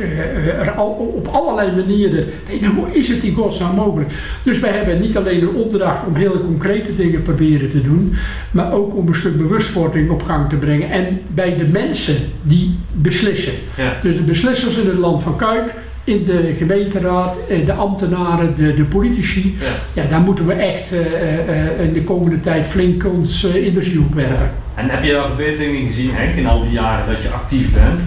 er 0.59 0.71
al, 0.71 0.89
op 0.89 1.27
allerlei 1.27 1.75
manieren. 1.75 2.25
Nou, 2.61 2.73
hoe 2.73 2.91
is 2.91 3.07
het 3.07 3.23
in 3.23 3.33
godsnaam 3.33 3.75
mogelijk? 3.75 4.09
Dus 4.43 4.59
wij 4.59 4.71
hebben 4.71 4.99
niet 4.99 5.17
alleen 5.17 5.41
een 5.41 5.55
opdracht 5.55 6.05
om 6.07 6.15
hele 6.15 6.41
concrete 6.41 6.95
dingen 6.95 7.21
proberen 7.21 7.69
te 7.69 7.81
doen, 7.81 8.13
maar 8.51 8.73
ook 8.73 8.95
om 8.95 9.07
een 9.07 9.15
stuk 9.15 9.37
bewustwording 9.37 10.09
op 10.09 10.23
gang 10.23 10.49
te 10.49 10.55
brengen. 10.55 10.89
En 10.89 11.21
bij 11.27 11.57
de 11.57 11.65
mensen 11.65 12.15
die 12.41 12.75
beslissen. 12.91 13.53
Ja. 13.77 13.97
Dus 14.01 14.15
de 14.15 14.23
beslissers 14.23 14.77
in 14.77 14.87
het 14.87 14.97
land 14.97 15.23
van 15.23 15.35
Kuik, 15.35 15.73
in 16.07 16.23
de 16.25 16.53
gemeenteraad, 16.57 17.37
eh, 17.49 17.65
de 17.65 17.73
ambtenaren, 17.73 18.55
de, 18.55 18.73
de 18.73 18.83
politici. 18.83 19.55
Ja. 19.93 20.01
Ja, 20.01 20.09
daar 20.09 20.19
moeten 20.19 20.45
we 20.47 20.53
echt 20.53 20.91
eh, 20.91 20.99
eh, 20.99 21.49
eh, 21.79 21.85
in 21.87 21.93
de 21.93 22.03
komende 22.03 22.39
tijd 22.39 22.65
flink 22.65 23.05
ons 23.05 23.43
eh, 23.43 23.65
energie 23.65 23.99
op 23.99 24.13
werpen. 24.13 24.51
En 24.75 24.89
heb 24.89 25.03
je 25.03 25.11
daar 25.11 25.25
verbeteringen 25.27 25.85
gezien, 25.87 26.09
Henk, 26.13 26.35
in 26.35 26.47
al 26.47 26.61
die 26.61 26.71
jaren 26.71 27.13
dat 27.13 27.21
je 27.23 27.29
actief 27.29 27.73
bent? 27.73 28.01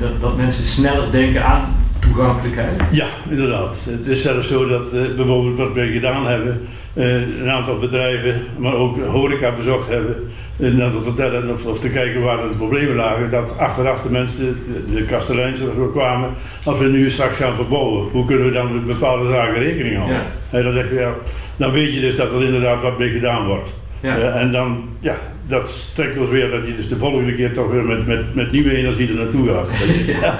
Dat, 0.00 0.20
dat 0.20 0.36
mensen 0.36 0.64
sneller 0.64 1.10
denken 1.10 1.44
aan 1.44 1.64
toegankelijkheid? 1.98 2.80
Ja, 2.90 3.06
inderdaad. 3.30 3.86
Het 3.90 4.06
is 4.06 4.22
zelfs 4.22 4.48
zo 4.48 4.66
dat 4.68 4.92
eh, 4.92 5.00
bijvoorbeeld 5.16 5.56
wat 5.56 5.72
wij 5.72 5.88
gedaan 5.88 6.26
hebben, 6.26 6.60
eh, 6.92 7.14
een 7.40 7.50
aantal 7.50 7.78
bedrijven, 7.78 8.34
maar 8.58 8.74
ook 8.74 9.06
horeca 9.06 9.52
bezocht 9.56 9.88
hebben, 9.88 10.16
en 10.60 10.76
dan 10.78 10.92
te 10.92 11.02
vertellen 11.02 11.52
of, 11.52 11.66
of 11.66 11.78
te 11.80 11.88
kijken 11.90 12.22
waar 12.22 12.36
de 12.50 12.56
problemen 12.56 12.96
lagen, 12.96 13.30
dat 13.30 13.58
achteraf 13.58 14.02
de 14.02 14.10
mensen, 14.10 14.38
de, 14.86 14.94
de 14.94 15.02
kasteleins 15.02 15.60
kwamen, 15.92 16.30
als 16.64 16.78
we 16.78 16.84
nu 16.84 17.10
straks 17.10 17.36
gaan 17.36 17.54
verbouwen, 17.54 18.08
hoe 18.10 18.24
kunnen 18.24 18.46
we 18.46 18.52
dan 18.52 18.74
met 18.74 18.86
bepaalde 18.86 19.30
zaken 19.30 19.58
rekening 19.62 19.96
houden? 19.96 20.16
Ja. 20.16 20.22
Hè, 20.50 20.62
dan, 20.62 20.72
zeg 20.72 20.88
je, 20.88 20.94
ja, 20.94 21.12
dan 21.56 21.72
weet 21.72 21.92
je 21.94 22.00
dus 22.00 22.14
dat 22.14 22.32
er 22.32 22.44
inderdaad 22.44 22.82
wat 22.82 22.98
mee 22.98 23.10
gedaan 23.10 23.46
wordt. 23.46 23.72
Ja. 24.00 24.16
Eh, 24.16 24.40
en 24.40 24.52
dan, 24.52 24.88
ja, 25.00 25.16
dat 25.46 25.68
strekt 25.70 26.18
ons 26.18 26.28
weer 26.28 26.50
dat 26.50 26.66
je 26.66 26.76
dus 26.76 26.88
de 26.88 26.96
volgende 26.96 27.34
keer 27.34 27.52
toch 27.52 27.70
weer 27.70 27.82
met, 27.84 28.06
met, 28.06 28.34
met 28.34 28.52
nieuwe 28.52 28.76
energie 28.76 29.08
er 29.08 29.14
naartoe 29.14 29.48
gaat. 29.48 29.70
Ja, 30.06 30.38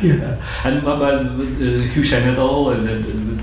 ja. 0.00 0.36
En, 0.64 0.80
maar, 0.84 0.96
maar 0.96 1.12
eh, 1.12 1.90
Guus 1.92 2.08
zei 2.08 2.24
net 2.24 2.38
al, 2.38 2.64
de- 2.64 3.00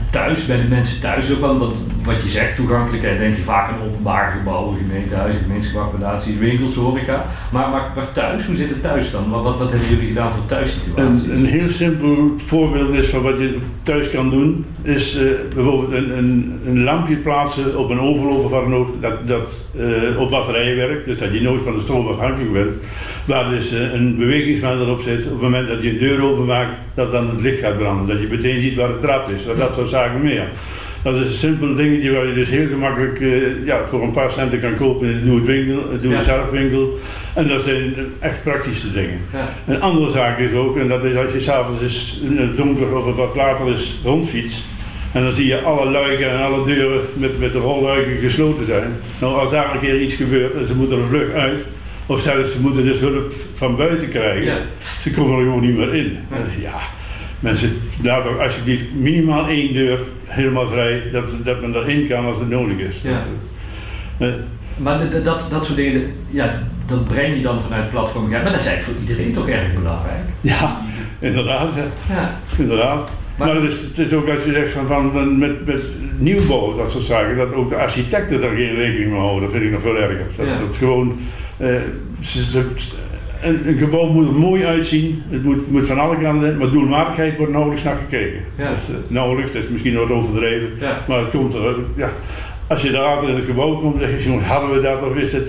thuis, 0.09 0.45
bij 0.45 0.57
de 0.57 0.63
mensen 0.63 1.01
thuis 1.01 1.31
ook 1.31 1.39
wel, 1.39 1.57
want 1.59 1.77
wat 2.05 2.23
je 2.23 2.29
zegt, 2.29 2.55
toegankelijkheid, 2.55 3.19
denk 3.19 3.35
je 3.35 3.43
vaak 3.43 3.71
aan 3.71 3.87
openbare 3.87 4.31
gebouwen, 4.31 4.77
gemeentehuizen, 4.77 5.41
gemeenschappelijke 5.41 6.05
accommodaties, 6.05 6.37
winkels, 6.37 6.75
horeca. 6.75 7.25
Maar, 7.51 7.69
maar, 7.69 7.91
maar 7.95 8.11
thuis, 8.11 8.45
hoe 8.45 8.55
zit 8.55 8.69
het 8.69 8.81
thuis 8.81 9.11
dan? 9.11 9.29
Wat, 9.29 9.57
wat, 9.57 9.71
hebben 9.71 9.89
jullie 9.89 10.07
gedaan 10.07 10.31
voor 10.31 10.45
thuissituaties? 10.45 11.23
Een, 11.23 11.35
een 11.35 11.45
heel 11.45 11.69
simpel 11.69 12.33
voorbeeld 12.37 12.93
is 12.93 13.07
van 13.07 13.21
wat 13.21 13.37
je 13.37 13.57
thuis 13.83 14.09
kan 14.09 14.29
doen, 14.29 14.65
is 14.81 15.15
eh, 15.15 15.25
bijvoorbeeld 15.55 15.91
een, 15.91 16.17
een, 16.17 16.59
een 16.65 16.83
lampje 16.83 17.15
plaatsen 17.15 17.77
op 17.77 17.89
een 17.89 18.49
wat 18.49 18.63
dan 18.63 18.75
ook, 18.75 19.01
dat, 19.01 19.27
dat 19.27 19.53
eh, 19.77 20.19
op 20.19 20.29
batterijen 20.29 20.75
werkt, 20.75 21.05
dus 21.05 21.17
dat 21.17 21.33
je 21.33 21.41
nooit 21.41 21.61
van 21.61 21.75
de 21.75 21.81
stroom 21.81 22.07
afhankelijk 22.07 22.53
bent. 22.53 22.75
Waar 23.25 23.49
dus 23.49 23.71
eh, 23.71 23.93
een 23.93 24.17
bewegingsmelder 24.17 24.89
op 24.89 25.01
zit, 25.01 25.25
op 25.25 25.31
het 25.31 25.41
moment 25.41 25.67
dat 25.67 25.81
je 25.81 25.89
een 25.89 25.99
deur 25.99 26.23
openmaakt, 26.23 26.75
dat 26.93 27.11
dan 27.11 27.29
het 27.29 27.41
licht 27.41 27.59
gaat 27.59 27.77
branden, 27.77 28.07
dat 28.07 28.19
je 28.19 28.35
meteen 28.35 28.61
ziet 28.61 28.75
waar 28.75 28.87
de 28.87 28.99
trap 28.99 29.29
is, 29.29 29.41
dat 29.57 29.75
soort 29.75 29.89
zaken 29.89 30.21
meer. 30.21 30.47
Dat 31.03 31.15
is 31.15 31.27
een 31.27 31.33
simpel 31.33 31.75
dingetje 31.75 32.11
waar 32.11 32.27
je 32.27 32.33
dus 32.33 32.49
heel 32.49 32.67
gemakkelijk 32.67 33.19
eh, 33.21 33.65
ja, 33.65 33.85
voor 33.85 34.03
een 34.03 34.11
paar 34.11 34.31
centen 34.31 34.59
kan 34.59 34.75
kopen 34.75 35.07
in 35.07 35.19
de 35.19 35.25
doe-het-winkel, 35.25 35.77
eh, 35.91 36.01
doe-het-zelf 36.01 36.49
winkel. 36.49 36.97
En 37.33 37.47
dat 37.47 37.61
zijn 37.63 37.93
echt 38.19 38.43
praktische 38.43 38.91
dingen. 38.91 39.19
Een 39.67 39.81
andere 39.81 40.09
zaak 40.09 40.37
is 40.39 40.53
ook, 40.53 40.77
en 40.77 40.87
dat 40.87 41.03
is 41.03 41.15
als 41.15 41.31
je 41.31 41.39
s'avonds 41.39 41.81
eens 41.81 42.19
in 42.23 42.37
het 42.37 42.57
donker 42.57 42.95
of 42.97 43.15
wat 43.15 43.35
later 43.35 43.73
is 43.73 43.95
rondfietst. 44.03 44.63
En 45.11 45.23
dan 45.23 45.33
zie 45.33 45.47
je 45.47 45.61
alle 45.61 45.89
luiken 45.91 46.31
en 46.31 46.41
alle 46.41 46.65
deuren 46.65 47.01
met, 47.13 47.39
met 47.39 47.53
de 47.53 47.59
rolluiken 47.59 48.17
gesloten 48.17 48.65
zijn. 48.65 48.91
Nou, 49.19 49.35
als 49.39 49.49
daar 49.51 49.73
een 49.73 49.79
keer 49.79 50.01
iets 50.01 50.15
gebeurt 50.15 50.53
en 50.55 50.67
ze 50.67 50.75
moeten 50.75 50.97
er 50.97 51.07
vlug 51.07 51.31
uit, 51.31 51.65
of 52.05 52.19
zelfs 52.21 52.51
ze 52.51 52.59
moeten 52.59 52.85
dus 52.85 52.99
hulp 52.99 53.33
van 53.53 53.75
buiten 53.75 54.09
krijgen, 54.09 54.43
Ja. 54.43 54.57
ze 55.01 55.11
komen 55.11 55.37
er 55.37 55.43
gewoon 55.43 55.61
niet 55.65 55.77
meer 55.77 55.93
in. 55.95 56.17
Ja, 56.61 56.79
mensen, 57.43 57.77
laat 58.03 58.25
ook 58.27 58.39
alsjeblieft 58.39 58.83
minimaal 58.95 59.47
één 59.47 59.73
deur 59.73 59.97
helemaal 60.25 60.67
vrij, 60.67 61.01
dat, 61.11 61.23
dat 61.43 61.61
men 61.61 61.75
erin 61.75 62.07
kan 62.07 62.25
als 62.25 62.37
het 62.37 62.49
nodig 62.49 62.77
is. 62.77 63.01
Ja. 63.03 63.23
Eh, 64.17 64.27
Maar 64.77 64.99
dat, 65.09 65.23
dat, 65.25 65.47
dat 65.49 65.65
soort 65.65 65.77
dingen, 65.77 66.01
ja, 66.29 66.61
dat 66.87 67.07
breng 67.07 67.35
je 67.35 67.41
dan 67.41 67.61
vanuit 67.61 67.81
het 67.81 67.91
platform. 67.91 68.31
Ja, 68.31 68.41
maar 68.41 68.51
dat 68.51 68.61
is 68.61 68.67
eigenlijk 68.67 68.99
voor 68.99 69.09
iedereen 69.09 69.33
toch 69.33 69.47
erg 69.49 69.73
belangrijk. 69.73 70.23
Ja, 70.41 70.81
inderdaad. 71.19 71.69
Ja. 72.09 72.37
inderdaad. 72.57 73.09
Maar- 73.37 73.47
Maar, 73.47 73.55
het, 73.55 73.71
is, 73.71 73.79
het 73.81 73.97
is 74.07 74.13
ook 74.13 74.29
als 74.29 74.43
je 74.43 74.51
zegt 74.51 74.71
van, 74.71 74.87
van 75.11 75.37
met, 75.37 75.65
met 75.65 75.83
nieuwbouw, 76.17 76.75
dat 76.77 76.91
soort 76.91 77.03
zaken, 77.03 77.37
dat 77.37 77.53
ook 77.53 77.69
de 77.69 77.75
architecten 77.75 78.41
daar 78.41 78.55
geen 78.55 78.75
rekening 78.75 79.11
mee 79.11 79.19
houden. 79.19 79.41
Dat 79.41 79.51
vind 79.51 79.63
ik 79.63 79.71
nog 79.71 79.81
veel 79.81 79.97
erger. 79.97 80.25
Dat, 80.37 80.45
Ja. 80.45 80.57
dat 80.57 80.77
gewoon, 80.77 81.19
eh, 81.57 81.75
ze- 82.21 82.69
een, 83.47 83.67
een 83.67 83.77
gebouw 83.77 84.07
moet 84.07 84.27
er 84.27 84.33
mooi 84.33 84.65
uitzien, 84.65 85.23
het 85.29 85.43
moet, 85.43 85.71
moet 85.71 85.85
van 85.85 85.99
alle 85.99 86.17
kanten, 86.17 86.57
maar 86.57 86.69
doelmatigheid 86.69 87.37
wordt 87.37 87.51
nauwelijks 87.51 87.83
naar 87.83 87.95
gekeken. 88.09 88.39
Ja. 88.57 88.63
Dat, 88.69 88.77
is, 88.77 88.87
eh, 88.89 88.95
nauwelijks, 89.07 89.51
dat 89.51 89.63
is 89.63 89.69
misschien 89.69 89.95
wat 89.95 90.09
overdreven, 90.09 90.69
Ja. 90.79 90.97
maar 91.07 91.19
het 91.19 91.29
komt 91.29 91.53
er, 91.53 91.75
ja. 91.95 92.11
Als 92.67 92.81
je 92.81 92.91
daar 92.91 93.27
in 93.29 93.35
het 93.35 93.45
gebouw 93.45 93.75
komt, 93.75 93.99
zeg 94.01 94.23
je, 94.23 94.29
hadden 94.39 94.71
we 94.75 94.81
dat 94.81 95.01
of 95.03 95.15
is 95.15 95.31
het... 95.31 95.47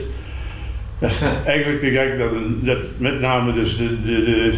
Dat 0.99 1.11
is 1.11 1.19
Ja. 1.21 1.33
eigenlijk 1.47 1.81
te 1.81 1.91
gek 1.91 2.19
dat, 2.19 2.31
dat 2.61 2.79
met 2.99 3.21
name 3.21 3.53
dus 3.53 3.77
de, 3.77 4.03
de, 4.05 4.25
de 4.25 4.53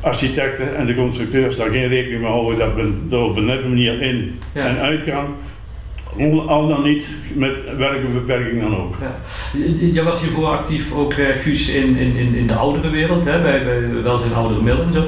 architecten 0.00 0.76
en 0.76 0.86
de 0.86 0.94
constructeurs 0.94 1.56
daar 1.56 1.70
geen 1.70 1.88
rekening 1.88 2.20
mee 2.20 2.30
houden 2.30 2.58
dat 2.58 2.76
men 2.76 3.06
er 3.10 3.18
op 3.18 3.36
een 3.36 3.44
nette 3.44 3.68
manier 3.68 4.00
in 4.02 4.38
Ja. 4.54 4.66
en 4.66 4.78
uit 4.78 5.04
kan. 5.04 5.24
Al- 6.18 6.48
Al 6.48 6.68
dan 6.68 6.82
niet 6.82 7.06
met 7.34 7.52
welke 7.78 8.06
beperking 8.12 8.60
dan 8.62 8.76
ook. 8.76 8.94
Ja. 9.00 9.14
J- 9.58 9.90
Jij 9.92 10.02
was 10.04 10.20
hiervoor 10.20 10.46
actief 10.46 10.92
ook, 10.94 11.12
eh, 11.12 11.26
Guus, 11.40 11.68
in, 11.68 11.96
in, 11.96 12.16
in, 12.16 12.34
in 12.34 12.46
de 12.46 12.54
oudere 12.54 12.90
wereld, 12.90 13.24
hè, 13.24 13.40
bij, 13.42 13.62
bij 13.64 14.02
welzijn 14.02 14.34
oudere 14.34 14.62
middelen 14.62 14.86
en 14.86 14.92
zo. 14.92 15.02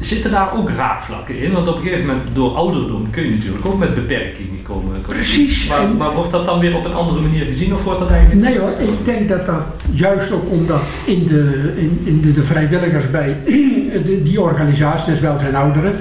Zitten 0.00 0.30
daar 0.30 0.56
ook 0.56 0.70
raakvlakken 0.70 1.38
in? 1.38 1.52
Want 1.52 1.68
op 1.68 1.76
een 1.76 1.82
gegeven 1.82 2.06
moment, 2.06 2.24
door 2.34 2.54
ouderdom, 2.54 3.10
kun 3.10 3.24
je 3.24 3.30
natuurlijk 3.30 3.66
ook 3.66 3.78
met 3.78 3.94
beperkingen 3.94 4.62
komen. 4.62 5.00
Precies. 5.06 5.66
Maar, 5.68 5.80
En- 5.80 5.96
maar 5.96 6.12
wordt 6.14 6.30
dat 6.32 6.44
dan 6.46 6.58
weer 6.60 6.76
op 6.76 6.84
een 6.84 6.94
andere 6.94 7.20
manier 7.20 7.44
gezien 7.44 7.74
of 7.74 7.84
wordt 7.84 8.00
dat 8.00 8.10
eigenlijk... 8.10 8.48
Nee 8.48 8.58
hoor, 8.58 8.70
ik 8.70 9.04
denk 9.04 9.28
dat 9.28 9.46
dat 9.46 9.62
juist 9.90 10.32
ook 10.32 10.50
omdat 10.50 10.82
in 11.06 11.26
de, 11.26 11.72
in, 11.76 12.00
in 12.04 12.20
de, 12.20 12.30
de 12.30 12.42
vrijwilligers 12.44 13.10
bij 13.10 13.36
de, 14.04 14.20
die 14.24 14.40
organisaties, 14.40 15.06
dus 15.06 15.20
welzijn 15.20 15.54
ouderen, 15.54 15.94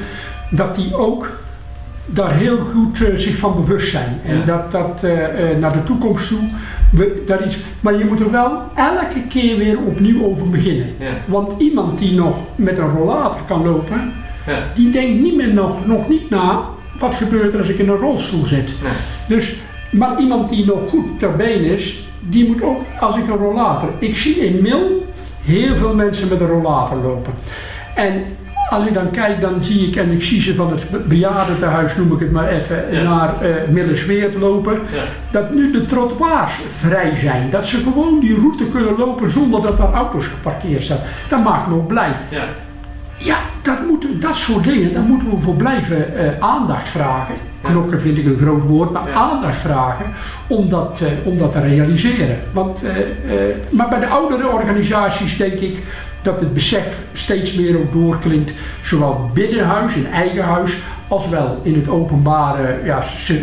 dat 0.50 0.76
die 0.76 0.96
ook 0.96 1.32
daar 2.08 2.36
heel 2.36 2.58
goed 2.58 3.02
eh, 3.04 3.16
zich 3.16 3.38
van 3.38 3.56
bewust 3.66 3.92
zijn. 3.92 4.20
En 4.26 4.38
Ja. 4.38 4.44
dat 4.46 4.72
dat 4.72 5.04
eh, 5.04 5.52
eh, 5.52 5.58
naar 5.58 5.74
de 5.74 5.84
toekomst 5.84 6.28
toe, 6.28 6.40
we, 6.92 7.24
daar 7.26 7.46
iets, 7.46 7.58
maar 7.80 7.98
je 7.98 8.06
moet 8.06 8.20
er 8.20 8.32
wel 8.32 8.62
elke 8.76 9.22
keer 9.30 9.58
weer 9.58 9.78
opnieuw 9.80 10.26
over 10.26 10.50
beginnen. 10.50 10.88
Ja, 11.00 11.06
Want 11.26 11.54
iemand 11.58 11.98
die 12.00 12.14
nog 12.14 12.38
met 12.56 12.78
een 12.78 12.90
rollator 12.90 13.42
kan 13.48 13.64
lopen, 13.66 14.12
ja, 14.48 14.60
die 14.74 14.92
denkt 14.92 15.22
niet 15.22 15.36
meer 15.36 15.54
nog, 15.54 15.86
nog 15.86 16.08
niet 16.10 16.30
na, 16.30 16.62
wat 17.00 17.16
gebeurt 17.16 17.54
er 17.54 17.60
als 17.60 17.70
ik 17.70 17.78
in 17.78 17.90
een 17.90 17.96
rolstoel 17.96 18.46
zit. 18.46 18.74
Dus, 19.28 19.56
maar 19.90 20.20
iemand 20.20 20.50
die 20.50 20.66
nog 20.66 20.90
goed 20.90 21.20
ter 21.20 21.36
been 21.36 21.64
is, 21.64 22.08
die 22.20 22.48
moet 22.48 22.62
ook, 22.62 22.82
als 23.00 23.16
ik 23.18 23.28
een 23.28 23.38
rollator. 23.38 23.90
Ik 24.00 24.18
zie 24.18 24.36
in 24.36 24.62
Mil 24.62 25.06
heel 25.44 25.76
veel 25.76 25.96
mensen 25.96 26.28
met 26.28 26.40
een 26.40 26.48
rollator 26.48 26.98
lopen. 26.98 27.34
En 27.96 28.24
als 28.70 28.86
ik 28.86 28.94
dan 28.94 29.10
kijk, 29.12 29.42
dan 29.42 29.64
zie 29.64 29.88
ik, 29.88 29.96
en 29.96 30.12
ik 30.12 30.24
zie 30.24 30.42
ze 30.42 30.56
van 30.56 30.72
het 30.72 30.90
be- 30.90 30.98
bejaardentehuis, 31.00 31.96
noem 31.96 32.14
ik 32.14 32.20
het 32.20 32.32
maar 32.32 32.48
even, 32.48 32.84
Ja. 32.92 33.02
naar 33.02 33.42
eh 33.42 33.50
Millesweert 33.70 34.36
lopen. 34.36 34.74
Ja, 34.74 35.04
Dat 35.32 35.54
nu 35.54 35.72
de 35.72 35.86
trottoirs 35.86 36.60
vrij 36.78 37.14
zijn. 37.18 37.50
Dat 37.50 37.66
ze 37.68 37.78
gewoon 37.78 38.20
die 38.20 38.36
route 38.36 38.66
kunnen 38.66 38.98
lopen 38.98 39.30
zonder 39.30 39.62
dat 39.62 39.80
er 39.80 39.92
auto's 39.94 40.26
geparkeerd 40.28 40.84
staan. 40.84 40.98
Dat 41.30 41.44
maakt 41.44 41.68
me 41.68 41.74
ook 41.76 41.88
blij. 41.88 42.12
ja, 42.30 42.44
Ja, 43.18 43.36
dat, 43.62 43.86
moet, 43.88 44.06
dat 44.22 44.36
soort 44.36 44.64
dingen, 44.64 44.94
daar 44.94 45.04
moeten 45.04 45.30
we 45.30 45.38
voor 45.42 45.56
blijven 45.56 46.16
eh, 46.18 46.26
aandacht 46.40 46.90
vragen. 46.90 47.36
Knokken 47.62 48.02
vind 48.02 48.18
ik 48.18 48.26
een 48.26 48.38
groot 48.42 48.64
woord, 48.64 48.92
maar 48.92 49.14
aandacht 49.14 49.58
vragen 49.58 50.06
om 50.48 50.70
dat, 50.70 51.02
eh, 51.04 51.28
om 51.28 51.38
dat 51.38 51.52
te 51.52 51.60
realiseren. 51.60 52.40
Want, 52.54 52.84
maar 53.70 53.90
bij 53.90 54.00
de 54.00 54.08
oudere 54.08 54.48
organisaties 54.48 55.38
denk 55.38 55.54
ik 55.60 55.78
dat 56.28 56.40
het 56.40 56.54
besef 56.54 57.00
steeds 57.14 57.54
meer 57.54 57.78
ook 57.78 57.94
doorklinkt, 57.94 58.54
zowel 58.82 59.30
binnen 59.34 59.66
huis, 59.66 59.96
in 59.96 60.08
eigen 60.08 60.44
huis, 60.44 60.78
als 61.08 61.30
wel 61.30 61.60
in 61.64 61.74
het 61.76 61.88
openbare 61.90 62.80
ja, 62.84 63.00
eh, 63.28 63.36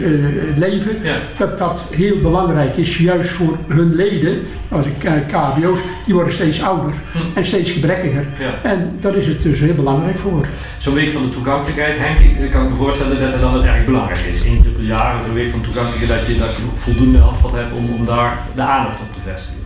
leven. 0.56 0.96
ja. 1.02 1.14
Dat 1.36 1.58
dat 1.58 1.92
heel 1.94 2.20
belangrijk 2.20 2.76
is, 2.76 2.98
juist 2.98 3.30
voor 3.30 3.56
hun 3.66 3.94
leden, 3.94 4.42
als 4.68 4.86
ik 4.86 4.92
kijk 4.98 5.28
KBO's, 5.28 5.78
die 6.04 6.14
worden 6.14 6.32
steeds 6.32 6.62
ouder 6.62 6.92
Hm. 7.12 7.18
en 7.34 7.44
steeds 7.44 7.70
gebrekkiger. 7.70 8.24
ja. 8.38 8.70
En 8.70 8.96
daar 9.00 9.16
is 9.16 9.26
het 9.26 9.42
dus 9.42 9.60
heel 9.60 9.74
belangrijk 9.74 10.18
voor. 10.18 10.46
Zo'n 10.78 10.94
week 10.94 11.12
van 11.12 11.22
de 11.22 11.30
toegankelijkheid, 11.30 11.98
Henk, 11.98 12.18
ik 12.44 12.50
kan 12.50 12.68
me 12.68 12.74
voorstellen 12.74 13.20
dat 13.20 13.32
het 13.32 13.40
dan 13.40 13.52
wel 13.52 13.64
erg 13.64 13.84
belangrijk 13.84 14.18
is. 14.32 14.44
Eén 14.46 14.62
keer 14.62 14.70
per 14.70 14.84
jaar, 14.84 15.14
zo'n 15.24 15.34
week 15.34 15.50
van 15.50 15.60
toegankelijkheid, 15.60 16.20
dat 16.20 16.28
je, 16.28 16.38
dat 16.38 16.48
je 16.56 16.62
voldoende 16.74 17.18
handvat 17.18 17.52
hebt 17.52 17.72
om, 17.72 17.90
om 17.98 18.04
daar 18.04 18.38
de 18.54 18.62
aandacht 18.62 19.00
op 19.00 19.12
te 19.14 19.30
vestigen. 19.30 19.63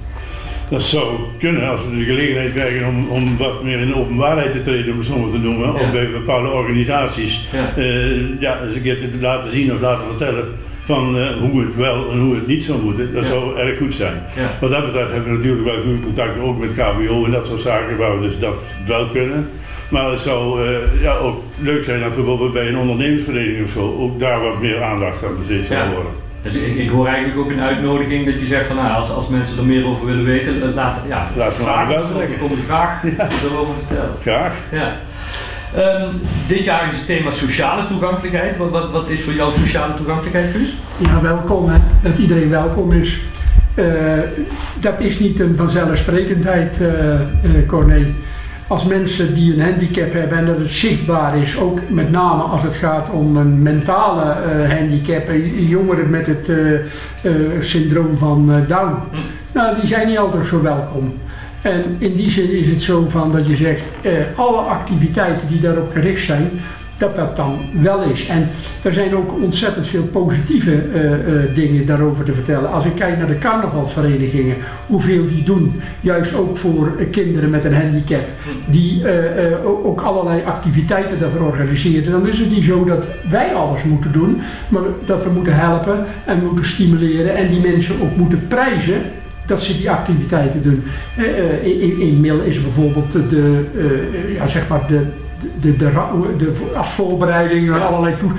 Dat 0.71 0.83
zou 0.83 1.07
kunnen 1.39 1.69
als 1.69 1.81
we 1.91 1.97
de 1.99 2.05
gelegenheid 2.05 2.53
krijgen 2.53 2.87
om, 2.87 3.09
om 3.09 3.37
wat 3.37 3.63
meer 3.65 3.79
in 3.79 3.87
de 3.87 3.97
openbaarheid 3.97 4.53
te 4.53 4.61
treden, 4.61 4.93
om 4.93 4.99
het 4.99 5.07
zo 5.07 5.19
maar 5.19 5.31
te 5.31 5.39
noemen. 5.39 5.75
Of 5.75 5.91
bij 5.93 6.11
bepaalde 6.11 6.49
organisaties 6.49 7.45
Ja. 7.53 7.83
eh, 7.83 8.41
ja, 8.41 8.61
eens 8.67 8.75
een 8.75 8.83
keer 8.83 8.99
te 8.99 9.09
laten 9.21 9.51
zien 9.53 9.73
of 9.73 9.81
laten 9.81 10.05
vertellen 10.09 10.45
van 10.85 11.19
eh, 11.19 11.27
hoe 11.41 11.61
het 11.61 11.77
wel 11.77 12.11
en 12.11 12.19
hoe 12.19 12.35
het 12.35 12.47
niet 12.47 12.65
zou 12.65 12.83
moeten. 12.83 13.15
Dat 13.15 13.25
Ja. 13.25 13.31
zou 13.31 13.59
erg 13.59 13.77
goed 13.79 13.95
zijn. 13.95 14.23
Ja. 14.37 14.57
Wat 14.61 14.71
dat 14.71 14.85
betreft 14.85 15.11
hebben 15.13 15.31
we 15.31 15.37
natuurlijk 15.37 15.65
wel 15.65 15.81
goede 15.83 16.01
contacten, 16.01 16.43
ook 16.43 16.59
met 16.59 16.73
KBO 16.73 17.25
en 17.25 17.31
dat 17.31 17.47
soort 17.47 17.61
zaken, 17.61 17.97
waar 17.97 18.21
we 18.21 18.27
dus 18.29 18.39
dat 18.39 18.55
wel 18.87 19.07
kunnen. 19.07 19.49
Maar 19.89 20.11
het 20.11 20.21
zou 20.21 20.67
eh, 20.67 21.03
ja, 21.03 21.17
ook 21.17 21.43
leuk 21.61 21.85
zijn 21.85 22.01
dat 22.01 22.09
we 22.11 22.17
bijvoorbeeld 22.17 22.53
bij 22.53 22.69
een 22.69 22.79
ondernemingsvereniging 22.79 23.65
of 23.65 23.71
zo 23.71 23.97
ook 24.01 24.19
daar 24.19 24.41
wat 24.41 24.61
meer 24.61 24.83
aandacht 24.83 25.25
aan 25.25 25.39
besteed 25.39 25.67
zou 25.67 25.91
worden. 25.95 26.13
Dus 26.43 26.55
ik, 26.55 26.75
ik 26.75 26.89
hoor 26.89 27.07
eigenlijk 27.07 27.39
ook 27.39 27.51
een 27.51 27.61
uitnodiging 27.61 28.25
dat 28.25 28.41
je 28.41 28.47
zegt 28.47 28.67
van 28.67 28.77
nou, 28.77 28.95
als, 28.95 29.11
als 29.11 29.29
mensen 29.29 29.59
er 29.59 29.65
meer 29.65 29.87
over 29.87 30.07
willen 30.07 30.25
weten, 30.25 30.63
eh, 30.63 30.75
laat, 30.75 30.99
ja, 31.09 31.27
Laat 31.37 31.55
ze 31.55 31.63
maar 31.63 31.87
trekken. 31.87 32.31
we 32.31 32.37
komen 32.39 32.59
er 32.59 32.65
graag 32.65 33.03
erover 33.45 33.75
vertellen. 33.75 34.15
Graag. 34.21 34.55
Ja. 34.73 34.97
Ehm, 35.75 36.09
dit 36.47 36.65
jaar 36.65 36.89
is 36.89 36.97
het 36.97 37.07
thema 37.07 37.31
sociale 37.31 37.87
toegankelijkheid. 37.87 38.57
Wat, 38.57 38.71
wat, 38.71 38.91
wat 38.91 39.09
is 39.09 39.21
voor 39.21 39.33
jou 39.33 39.55
sociale 39.55 39.95
toegankelijkheid, 39.95 40.51
Guus? 40.55 40.75
Ja, 40.97 41.21
welkom 41.21 41.69
hè. 41.69 41.79
Dat 42.03 42.19
iedereen 42.19 42.51
welkom 42.51 42.93
is. 42.93 43.21
Eh, 43.75 43.85
dat 44.81 45.01
is 45.01 45.19
niet 45.19 45.41
een 45.41 45.57
vanzelfsprekendheid, 45.57 46.81
eh 46.81 47.15
eh, 47.15 47.21
Corné. 47.67 48.07
Als 48.69 48.85
mensen 48.85 49.35
die 49.35 49.53
een 49.53 49.61
handicap 49.61 50.13
hebben 50.13 50.39
en 50.39 50.47
dat 50.47 50.59
het 50.59 50.71
zichtbaar 50.71 51.39
is, 51.39 51.59
ook 51.59 51.79
met 51.89 52.11
name 52.11 52.43
als 52.43 52.63
het 52.63 52.77
gaat 52.77 53.11
om 53.11 53.37
een 53.37 53.63
mentale 53.63 54.33
eh, 54.33 54.73
handicap, 54.79 55.29
en 55.29 55.67
jongeren 55.67 56.11
met 56.11 56.27
het 56.27 56.49
eh, 56.49 56.75
eh, 56.75 56.81
syndroom 57.61 58.19
van 58.19 58.65
Down, 58.69 58.95
Hm. 59.11 59.17
nou, 59.53 59.75
die 59.75 59.87
zijn 59.87 60.09
niet 60.09 60.19
altijd 60.19 60.47
zo 60.47 60.63
welkom. 60.63 61.13
En 61.63 61.97
in 61.99 62.15
die 62.15 62.31
zin 62.31 62.51
is 62.51 62.69
het 62.69 62.81
zo 62.81 63.09
van 63.09 63.33
dat 63.33 63.47
je 63.47 63.57
zegt, 63.57 63.89
alle 64.37 64.57
activiteiten 64.57 65.49
die 65.49 65.61
daarop 65.61 65.93
gericht 65.93 66.25
zijn, 66.25 66.51
dat 66.99 67.17
dat 67.17 67.37
dan 67.37 67.59
wel 67.81 68.03
is. 68.03 68.27
En 68.27 68.49
er 68.83 68.93
zijn 68.93 69.17
ook 69.17 69.43
ontzettend 69.43 69.87
veel 69.87 70.03
positieve 70.03 70.83
eh, 70.95 71.13
eh, 71.13 71.55
dingen 71.55 71.87
daarover 71.87 72.25
te 72.25 72.33
vertellen. 72.33 72.73
Als 72.73 72.85
ik 72.85 72.95
kijk 72.95 73.19
naar 73.19 73.27
de 73.27 73.39
carnavalsverenigingen, 73.39 74.57
hoeveel 74.87 75.27
die 75.27 75.43
doen, 75.43 75.81
juist 76.01 76.35
ook 76.35 76.57
voor 76.57 76.93
eh, 76.99 77.11
kinderen 77.11 77.51
met 77.51 77.65
een 77.65 77.75
handicap, 77.75 78.25
die 78.67 79.03
ook 79.65 80.01
allerlei 80.01 80.43
activiteiten 80.45 81.19
daarvoor 81.19 81.47
organiseren, 81.47 82.13
dan 82.13 82.29
is 82.29 82.39
het 82.39 82.51
niet 82.51 82.65
zo 82.65 82.85
dat 82.85 83.07
wij 83.31 83.55
alles 83.55 83.83
moeten 83.83 84.13
doen, 84.13 84.41
maar 84.69 84.83
dat 85.05 85.25
we 85.25 85.31
moeten 85.31 85.57
helpen 85.57 86.05
en 86.25 86.45
moeten 86.45 86.65
stimuleren 86.65 87.37
en 87.37 87.49
die 87.49 87.61
mensen 87.61 87.95
ook 88.03 88.17
moeten 88.17 88.47
prijzen 88.49 89.03
dat 89.47 89.63
ze 89.63 89.77
die 89.77 89.91
activiteiten 89.91 90.63
doen. 90.63 90.85
In, 91.63 92.01
in, 92.01 92.45
is 92.45 92.63
bijvoorbeeld 92.63 93.13
de, 93.13 93.65
ja, 94.35 94.47
zeg 94.47 94.69
maar 94.69 94.87
de, 94.89 95.03
de, 95.61 95.77
de, 95.77 95.77
de, 96.37 96.73
als 96.77 96.91
voorbereiding 96.91 97.69
naar 97.69 97.79
Ja. 97.79 97.85
allerlei 97.85 98.17
toe. 98.17 98.31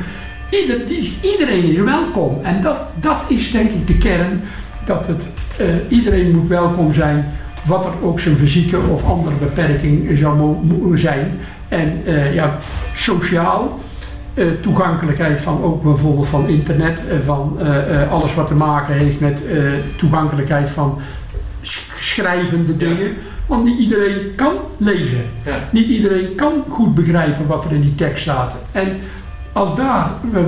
Ieder, 0.49 0.77
iedereen 1.21 1.63
is 1.71 1.79
welkom. 1.79 2.39
En 2.43 2.61
dat, 2.61 2.77
dat 2.99 3.17
is 3.27 3.51
denk 3.51 3.71
ik 3.71 3.87
de 3.87 3.97
kern. 3.97 4.41
Dat 4.85 5.07
het, 5.07 5.33
eh, 5.57 5.65
iedereen 5.87 6.35
moet 6.35 6.47
welkom 6.47 6.93
zijn. 6.93 7.25
Wat 7.65 7.85
er 7.85 7.91
ook 8.01 8.19
zijn 8.19 8.35
fysieke 8.35 8.77
of 8.91 9.05
andere 9.05 9.35
beperking 9.35 10.17
zou 10.17 10.37
mo- 10.37 10.61
mo- 10.63 10.95
zijn. 10.95 11.37
En 11.67 12.01
eh, 12.05 12.33
ja, 12.33 12.57
sociaal. 12.95 13.79
eh, 14.33 14.45
toegankelijkheid 14.61 15.41
van 15.41 15.63
ook 15.63 15.83
bijvoorbeeld 15.83 16.27
van 16.27 16.47
internet, 16.47 17.01
van 17.25 17.57
alles 18.09 18.33
wat 18.33 18.47
te 18.47 18.53
maken 18.55 18.93
heeft 18.93 19.19
met 19.19 19.43
toegankelijkheid 19.95 20.69
van 20.69 20.99
sch- 21.61 21.89
schrijvende 21.99 22.73
Ja. 22.77 23.17
Want 23.49 23.63
niet 23.63 23.79
iedereen 23.79 24.35
kan 24.35 24.53
lezen. 24.77 25.25
Ja. 25.45 25.69
Niet 25.71 25.87
iedereen 25.87 26.35
kan 26.35 26.63
goed 26.69 26.95
begrijpen 26.95 27.47
wat 27.47 27.65
er 27.65 27.71
in 27.71 27.81
die 27.81 27.95
tekst 27.95 28.21
staat. 28.21 28.57
En 28.71 28.97
als 29.51 29.75
daar 29.75 30.11
we 30.31 30.45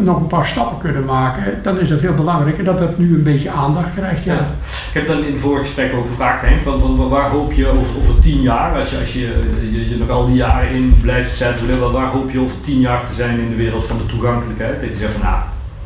nog 0.00 0.20
een 0.20 0.26
paar 0.26 0.46
stappen 0.46 0.78
kunnen 0.78 1.04
maken, 1.04 1.58
dan 1.62 1.80
is 1.80 1.88
dat 1.88 2.00
heel 2.00 2.14
belangrijk. 2.14 2.64
Dat 2.64 2.78
dat 2.78 2.98
nu 2.98 3.14
een 3.14 3.22
beetje 3.22 3.50
aandacht 3.50 3.94
krijgt. 3.94 4.24
Ja. 4.24 4.34
Ja. 4.34 4.50
Ik 4.88 4.94
heb 4.94 5.06
dan 5.06 5.24
in 5.24 5.32
het 5.32 5.40
vorige 5.40 5.64
gesprek 5.64 5.92
ook 5.94 6.08
gevraagd, 6.08 6.46
Henk, 6.46 6.62
van, 6.62 6.80
van 6.80 7.08
waar 7.08 7.30
hoop 7.30 7.52
je 7.52 7.66
over, 7.66 7.98
over 7.98 8.20
tien 8.20 8.40
jaar, 8.40 8.78
als 8.78 8.90
je, 8.90 8.98
als 8.98 9.12
je, 9.12 9.32
je, 9.70 9.88
je 9.90 9.96
nog 9.96 10.10
al 10.10 10.26
die 10.26 10.36
jaren 10.36 10.70
in 10.70 10.98
blijft 11.02 11.34
zetten, 11.34 11.80
waar, 11.80 11.90
waar 11.90 12.10
hoop 12.10 12.30
je 12.30 12.40
over 12.40 12.60
tien 12.60 12.80
jaar 12.80 13.08
te 13.08 13.14
zijn 13.14 13.38
in 13.38 13.48
de 13.48 13.56
wereld 13.56 13.86
van 13.86 13.98
de 13.98 14.06
toegankelijkheid? 14.06 14.80
Dat 14.80 14.90
je 14.90 14.96
zegt 14.96 15.12
van 15.12 15.22
nou, 15.22 15.40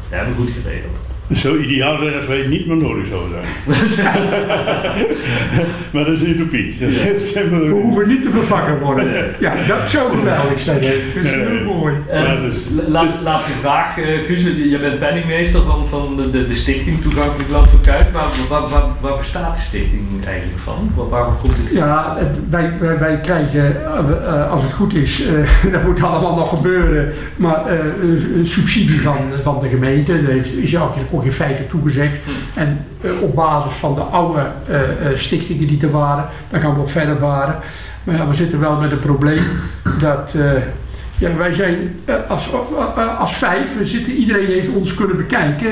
dat 0.09 0.18
hebben 0.18 0.37
we 0.37 0.40
goed 0.40 0.50
geregeld. 0.62 1.12
Zo 1.36 1.56
ideaal 1.56 1.98
zijn 1.98 2.14
als 2.14 2.26
wij 2.26 2.46
niet 2.46 2.66
meer 2.66 2.76
nodig 2.76 3.06
zouden 3.06 3.38
zijn. 3.86 4.18
maar 5.92 6.04
dat 6.04 6.12
is 6.14 6.20
een 6.20 6.28
utopie. 6.30 6.76
Dat 6.80 6.88
is 6.90 7.34
helemaal- 7.34 7.60
We 7.60 7.70
hoeven 7.70 8.08
niet 8.08 8.22
te 8.22 8.30
vervangen 8.30 8.78
worden. 8.80 9.06
Ja, 9.38 9.54
dat 9.68 9.88
zou 9.88 10.16
geweldig 10.18 10.60
zijn. 10.60 10.80
Dat 10.80 11.22
is 11.24 11.30
heel 11.30 11.64
mooi. 11.74 11.94
Dus- 12.42 12.64
laat- 12.88 13.20
laatste 13.24 13.50
vraag, 13.50 13.98
eh, 13.98 14.04
Guus. 14.26 14.42
Je 14.70 14.78
bent 14.80 14.98
penningmeester 14.98 15.62
van, 15.62 15.86
van 15.86 16.16
de, 16.16 16.30
de, 16.30 16.46
de 16.46 16.54
stichting 16.54 17.00
Toegankelijk 17.02 17.50
Land 17.50 17.70
van 17.70 17.80
Kuik. 17.80 18.12
Maar 18.12 18.22
waar, 18.48 18.68
waar, 18.68 18.82
waar 19.00 19.16
bestaat 19.18 19.54
de 19.54 19.60
stichting 19.62 20.24
eigenlijk 20.26 20.58
van? 20.58 20.90
Waar, 20.94 21.08
waar 21.08 21.24
komt 21.42 21.56
het? 21.56 21.72
Ja, 21.76 22.16
het- 22.18 22.38
wij, 22.50 22.72
wij, 22.80 22.98
wij 22.98 23.20
krijgen, 23.20 23.76
eh, 23.84 24.50
als 24.50 24.62
het 24.62 24.72
goed 24.72 24.94
is, 24.94 25.22
eh, 25.26 25.72
dat 25.72 25.84
moet 25.84 26.02
allemaal 26.02 26.34
nog 26.36 26.48
gebeuren, 26.56 27.12
maar 27.36 27.66
eh, 27.66 27.78
een 28.36 28.46
subsidie 28.46 29.00
van, 29.00 29.16
van 29.42 29.58
de 29.60 29.68
gemeente. 29.68 30.22
Dat 30.22 30.30
heeft, 30.30 30.56
is 30.56 30.74
eigenlijk 30.74 31.10
ook 31.23 31.29
in 31.29 31.35
feite 31.35 31.67
toegezegd. 31.67 32.19
En 32.55 32.87
eh, 33.00 33.23
op 33.23 33.35
basis 33.35 33.73
van 33.73 33.95
de 33.95 34.00
oude 34.00 34.47
eh, 34.69 34.81
eh, 34.81 35.17
stichtingen 35.17 35.67
die 35.67 35.83
er 35.83 35.91
waren, 35.91 36.26
dan 36.50 36.61
gaan 36.61 36.75
we 36.75 36.81
ook 36.81 36.88
verder 36.88 37.19
varen. 37.19 37.59
Maar 38.05 38.17
ja, 38.17 38.26
we 38.26 38.35
zitten 38.35 38.61
wel 38.61 38.76
met 38.76 38.93
een 38.93 38.99
probleem 38.99 39.45
dat... 40.00 40.37
ja, 41.19 41.37
wij 41.37 41.52
zijn 41.52 42.00
als, 42.29 42.49
als 43.19 43.35
vijf, 43.35 43.79
we 43.79 43.85
zitten, 43.87 44.12
iedereen 44.12 44.47
heeft 44.47 44.69
ons 44.69 44.95
kunnen 44.95 45.17
bekijken. 45.17 45.71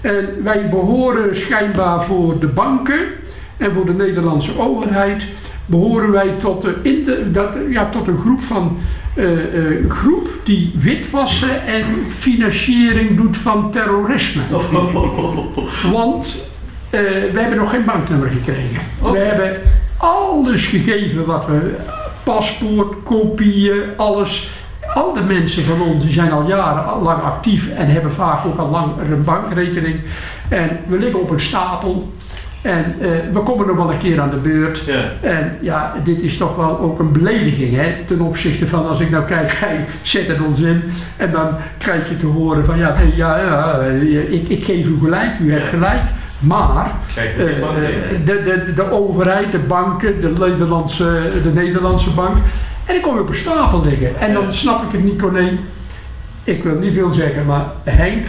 En 0.00 0.28
wij 0.42 0.68
behoren 0.68 1.36
schijnbaar 1.36 2.02
voor 2.02 2.38
de 2.38 2.46
banken 2.46 2.98
en 3.56 3.72
voor 3.72 3.86
de 3.86 3.92
Nederlandse 3.92 4.58
overheid 4.58 5.26
behoren 5.68 6.10
wij 6.10 6.28
tot, 6.28 6.62
de 6.62 7.30
dat, 7.32 7.48
ja, 7.70 7.88
tot 7.88 8.08
een 8.08 8.18
groep 8.18 8.40
van 8.40 8.78
eh, 9.14 9.32
eh, 9.32 9.90
groep 9.90 10.28
die 10.44 10.74
witwassen 10.78 11.66
en 11.66 11.84
financiering 12.08 13.16
doet 13.16 13.36
van 13.36 13.70
terrorisme. 13.70 14.42
Want 15.92 16.48
eh, 16.90 17.00
we 17.32 17.40
hebben 17.40 17.58
nog 17.58 17.70
geen 17.70 17.84
banknummer 17.84 18.28
gekregen. 18.28 18.80
Oké. 19.02 19.12
We 19.12 19.18
hebben 19.18 19.60
alles 19.96 20.66
gegeven 20.66 21.24
wat 21.24 21.46
we, 21.46 21.74
paspoort, 22.22 22.94
kopieën, 23.04 23.82
alles. 23.96 24.50
Al 24.94 25.12
de 25.12 25.22
mensen 25.22 25.64
van 25.64 25.80
ons 25.82 26.02
die 26.02 26.12
zijn 26.12 26.32
al 26.32 26.46
jarenlang 26.46 27.22
actief 27.22 27.72
en 27.72 27.88
hebben 27.88 28.12
vaak 28.12 28.46
ook 28.46 28.58
al 28.58 28.68
lang 28.68 28.92
een 29.10 29.24
bankrekening. 29.24 30.00
En 30.48 30.80
we 30.86 30.98
liggen 30.98 31.20
op 31.20 31.30
een 31.30 31.40
stapel. 31.40 32.12
En 32.62 32.94
eh, 33.00 33.08
we 33.32 33.40
komen 33.40 33.66
nog 33.66 33.76
wel 33.76 33.92
een 33.92 33.98
keer 33.98 34.20
aan 34.20 34.30
de 34.30 34.36
beurt. 34.36 34.82
Ja. 34.86 35.12
En 35.20 35.56
ja, 35.60 35.94
dit 36.04 36.20
is 36.20 36.36
toch 36.36 36.56
wel 36.56 36.78
ook 36.78 36.98
een 36.98 37.12
belediging 37.12 37.76
hè, 37.76 37.94
ten 38.06 38.20
opzichte 38.20 38.66
van 38.66 38.88
als 38.88 39.00
ik 39.00 39.10
nou 39.10 39.24
kijk, 39.24 39.52
hij 39.64 39.84
zet 40.02 40.26
het 40.26 40.40
ons 40.40 40.60
in. 40.60 40.82
En 41.16 41.32
dan 41.32 41.54
krijg 41.78 42.08
je 42.08 42.16
te 42.16 42.26
horen 42.26 42.64
van 42.64 42.78
ja, 42.78 42.94
nee, 42.98 43.16
ja, 43.16 43.38
ja 43.38 43.80
ik, 44.30 44.48
ik 44.48 44.64
geef 44.64 44.86
u 44.86 44.98
gelijk, 45.02 45.38
u 45.40 45.52
hebt 45.52 45.68
gelijk. 45.68 46.00
Maar 46.38 46.90
eh, 47.14 47.22
de 47.36 47.44
eh, 47.44 48.24
de, 48.24 48.42
de, 48.42 48.72
de 48.72 48.92
overheid, 48.92 49.52
de 49.52 49.58
banken, 49.58 50.20
de 50.20 50.32
Nederlandse, 50.38 51.30
de 51.42 51.52
Nederlandse 51.52 52.10
bank. 52.10 52.36
En 52.84 52.94
dan 52.94 53.00
kom 53.00 53.14
je 53.14 53.20
op 53.20 53.28
een 53.28 53.34
stapel 53.34 53.82
liggen. 53.82 54.20
En 54.20 54.32
dan 54.32 54.52
snap 54.52 54.82
ik 54.82 54.92
het 54.92 55.04
niet, 55.04 55.18
Corné. 55.18 55.58
Ik 56.44 56.62
wil 56.62 56.78
niet 56.78 56.92
veel 56.92 57.12
zeggen, 57.12 57.46
maar 57.46 57.64
Henk 57.84 58.26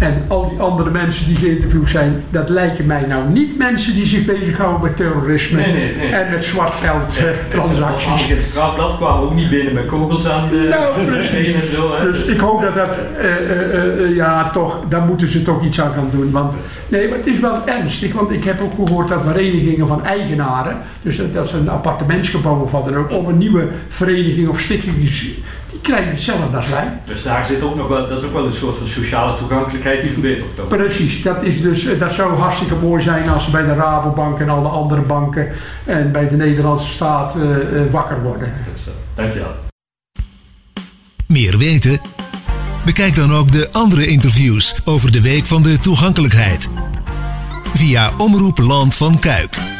en 0.00 0.24
al 0.28 0.48
die 0.48 0.58
andere 0.58 0.90
mensen 0.90 1.26
die 1.26 1.36
geïnterviewd 1.36 1.88
zijn, 1.88 2.22
dat 2.30 2.48
lijken 2.48 2.86
mij 2.86 3.06
nou 3.08 3.28
niet 3.28 3.58
mensen 3.58 3.94
die 3.94 4.06
zich 4.06 4.24
bezighouden 4.24 4.82
met 4.82 4.96
terrorisme 4.96 5.60
Nee, 5.60 5.72
nee, 5.72 5.96
nee. 5.96 6.12
en 6.12 6.30
met 6.30 6.44
zwart 6.44 6.74
geld 6.74 7.16
eh, 7.16 7.24
transacties. 7.48 8.28
het 8.28 8.42
strafblad 8.42 8.96
kwamen 8.96 9.22
ook 9.22 9.34
niet 9.34 9.50
binnen 9.50 9.74
met 9.74 9.86
kogels 9.86 10.28
aan 10.28 10.48
de 10.48 10.66
Nou, 10.70 11.04
precies. 11.10 11.46
en 11.52 11.68
zo. 11.74 11.94
Hè? 11.96 12.12
Dus 12.12 12.24
ik 12.24 12.40
hoop 12.40 12.60
dat 12.60 12.74
dat, 12.74 12.98
eh, 13.18 13.34
eh, 13.34 14.16
ja, 14.16 14.50
toch, 14.50 14.78
daar 14.88 15.02
moeten 15.02 15.28
ze 15.28 15.42
toch 15.42 15.64
iets 15.64 15.80
aan 15.80 15.92
gaan 15.92 16.08
doen. 16.10 16.30
Want, 16.30 16.54
nee, 16.88 17.08
maar 17.08 17.18
het 17.18 17.26
is 17.26 17.38
wel 17.38 17.66
ernstig, 17.66 18.12
want 18.12 18.30
ik 18.30 18.44
heb 18.44 18.60
ook 18.60 18.72
gehoord 18.86 19.08
dat 19.08 19.22
verenigingen 19.26 19.86
van 19.86 20.04
eigenaren, 20.04 20.76
dus 21.02 21.16
dat, 21.16 21.34
dat 21.34 21.44
is 21.44 21.52
een 21.52 21.68
appartementsgebouw 21.68 22.60
of 22.60 22.70
wat 22.70 22.84
dan 22.84 22.96
ook, 22.96 23.10
of 23.10 23.26
een 23.26 23.38
nieuwe 23.38 23.68
vereniging 23.88 24.48
of 24.48 24.60
stichting, 24.60 25.08
die, 25.70 25.80
krijgen 25.80 26.10
hetzelfde 26.10 26.56
als 26.56 26.68
wij. 26.68 27.00
Dus 27.04 27.22
daar 27.22 27.46
zit 27.46 27.62
ook 27.62 27.76
nog 27.76 27.88
wel, 27.88 28.08
dat 28.08 28.18
is 28.18 28.24
ook 28.24 28.32
wel 28.32 28.46
een 28.46 28.52
soort 28.52 28.78
van 28.78 28.86
sociale 28.86 29.38
toegankelijkheid 29.38 30.02
die 30.02 30.10
verbeterd 30.10 30.46
kan. 30.56 30.66
Precies, 30.66 31.22
dat, 31.22 31.42
is 31.42 31.62
dus, 31.62 31.98
dat 31.98 32.12
zou 32.12 32.38
hartstikke 32.38 32.74
mooi 32.74 33.02
zijn 33.02 33.28
als 33.28 33.44
ze 33.44 33.50
bij 33.50 33.64
de 33.64 33.74
Rabobank 33.74 34.40
en 34.40 34.48
alle 34.48 34.68
andere 34.68 35.00
banken 35.00 35.48
en 35.84 36.12
bij 36.12 36.28
de 36.28 36.36
Nederlandse 36.36 36.92
staat 36.92 37.36
eh, 37.36 37.42
eh, 37.82 37.90
wakker 37.90 38.22
worden. 38.22 38.52
Dus, 38.74 38.86
eh, 38.86 38.92
dankjewel. 39.14 39.54
Meer 41.26 41.58
weten? 41.58 42.00
Bekijk 42.84 43.14
dan 43.14 43.32
ook 43.32 43.52
de 43.52 43.68
andere 43.72 44.06
interviews 44.06 44.80
over 44.84 45.12
de 45.12 45.20
Week 45.20 45.46
van 45.46 45.62
de 45.62 45.78
Toegankelijkheid. 45.78 46.68
Via 47.74 48.10
Omroep 48.18 48.58
Land 48.58 48.94
van 48.94 49.18
Kuik. 49.18 49.79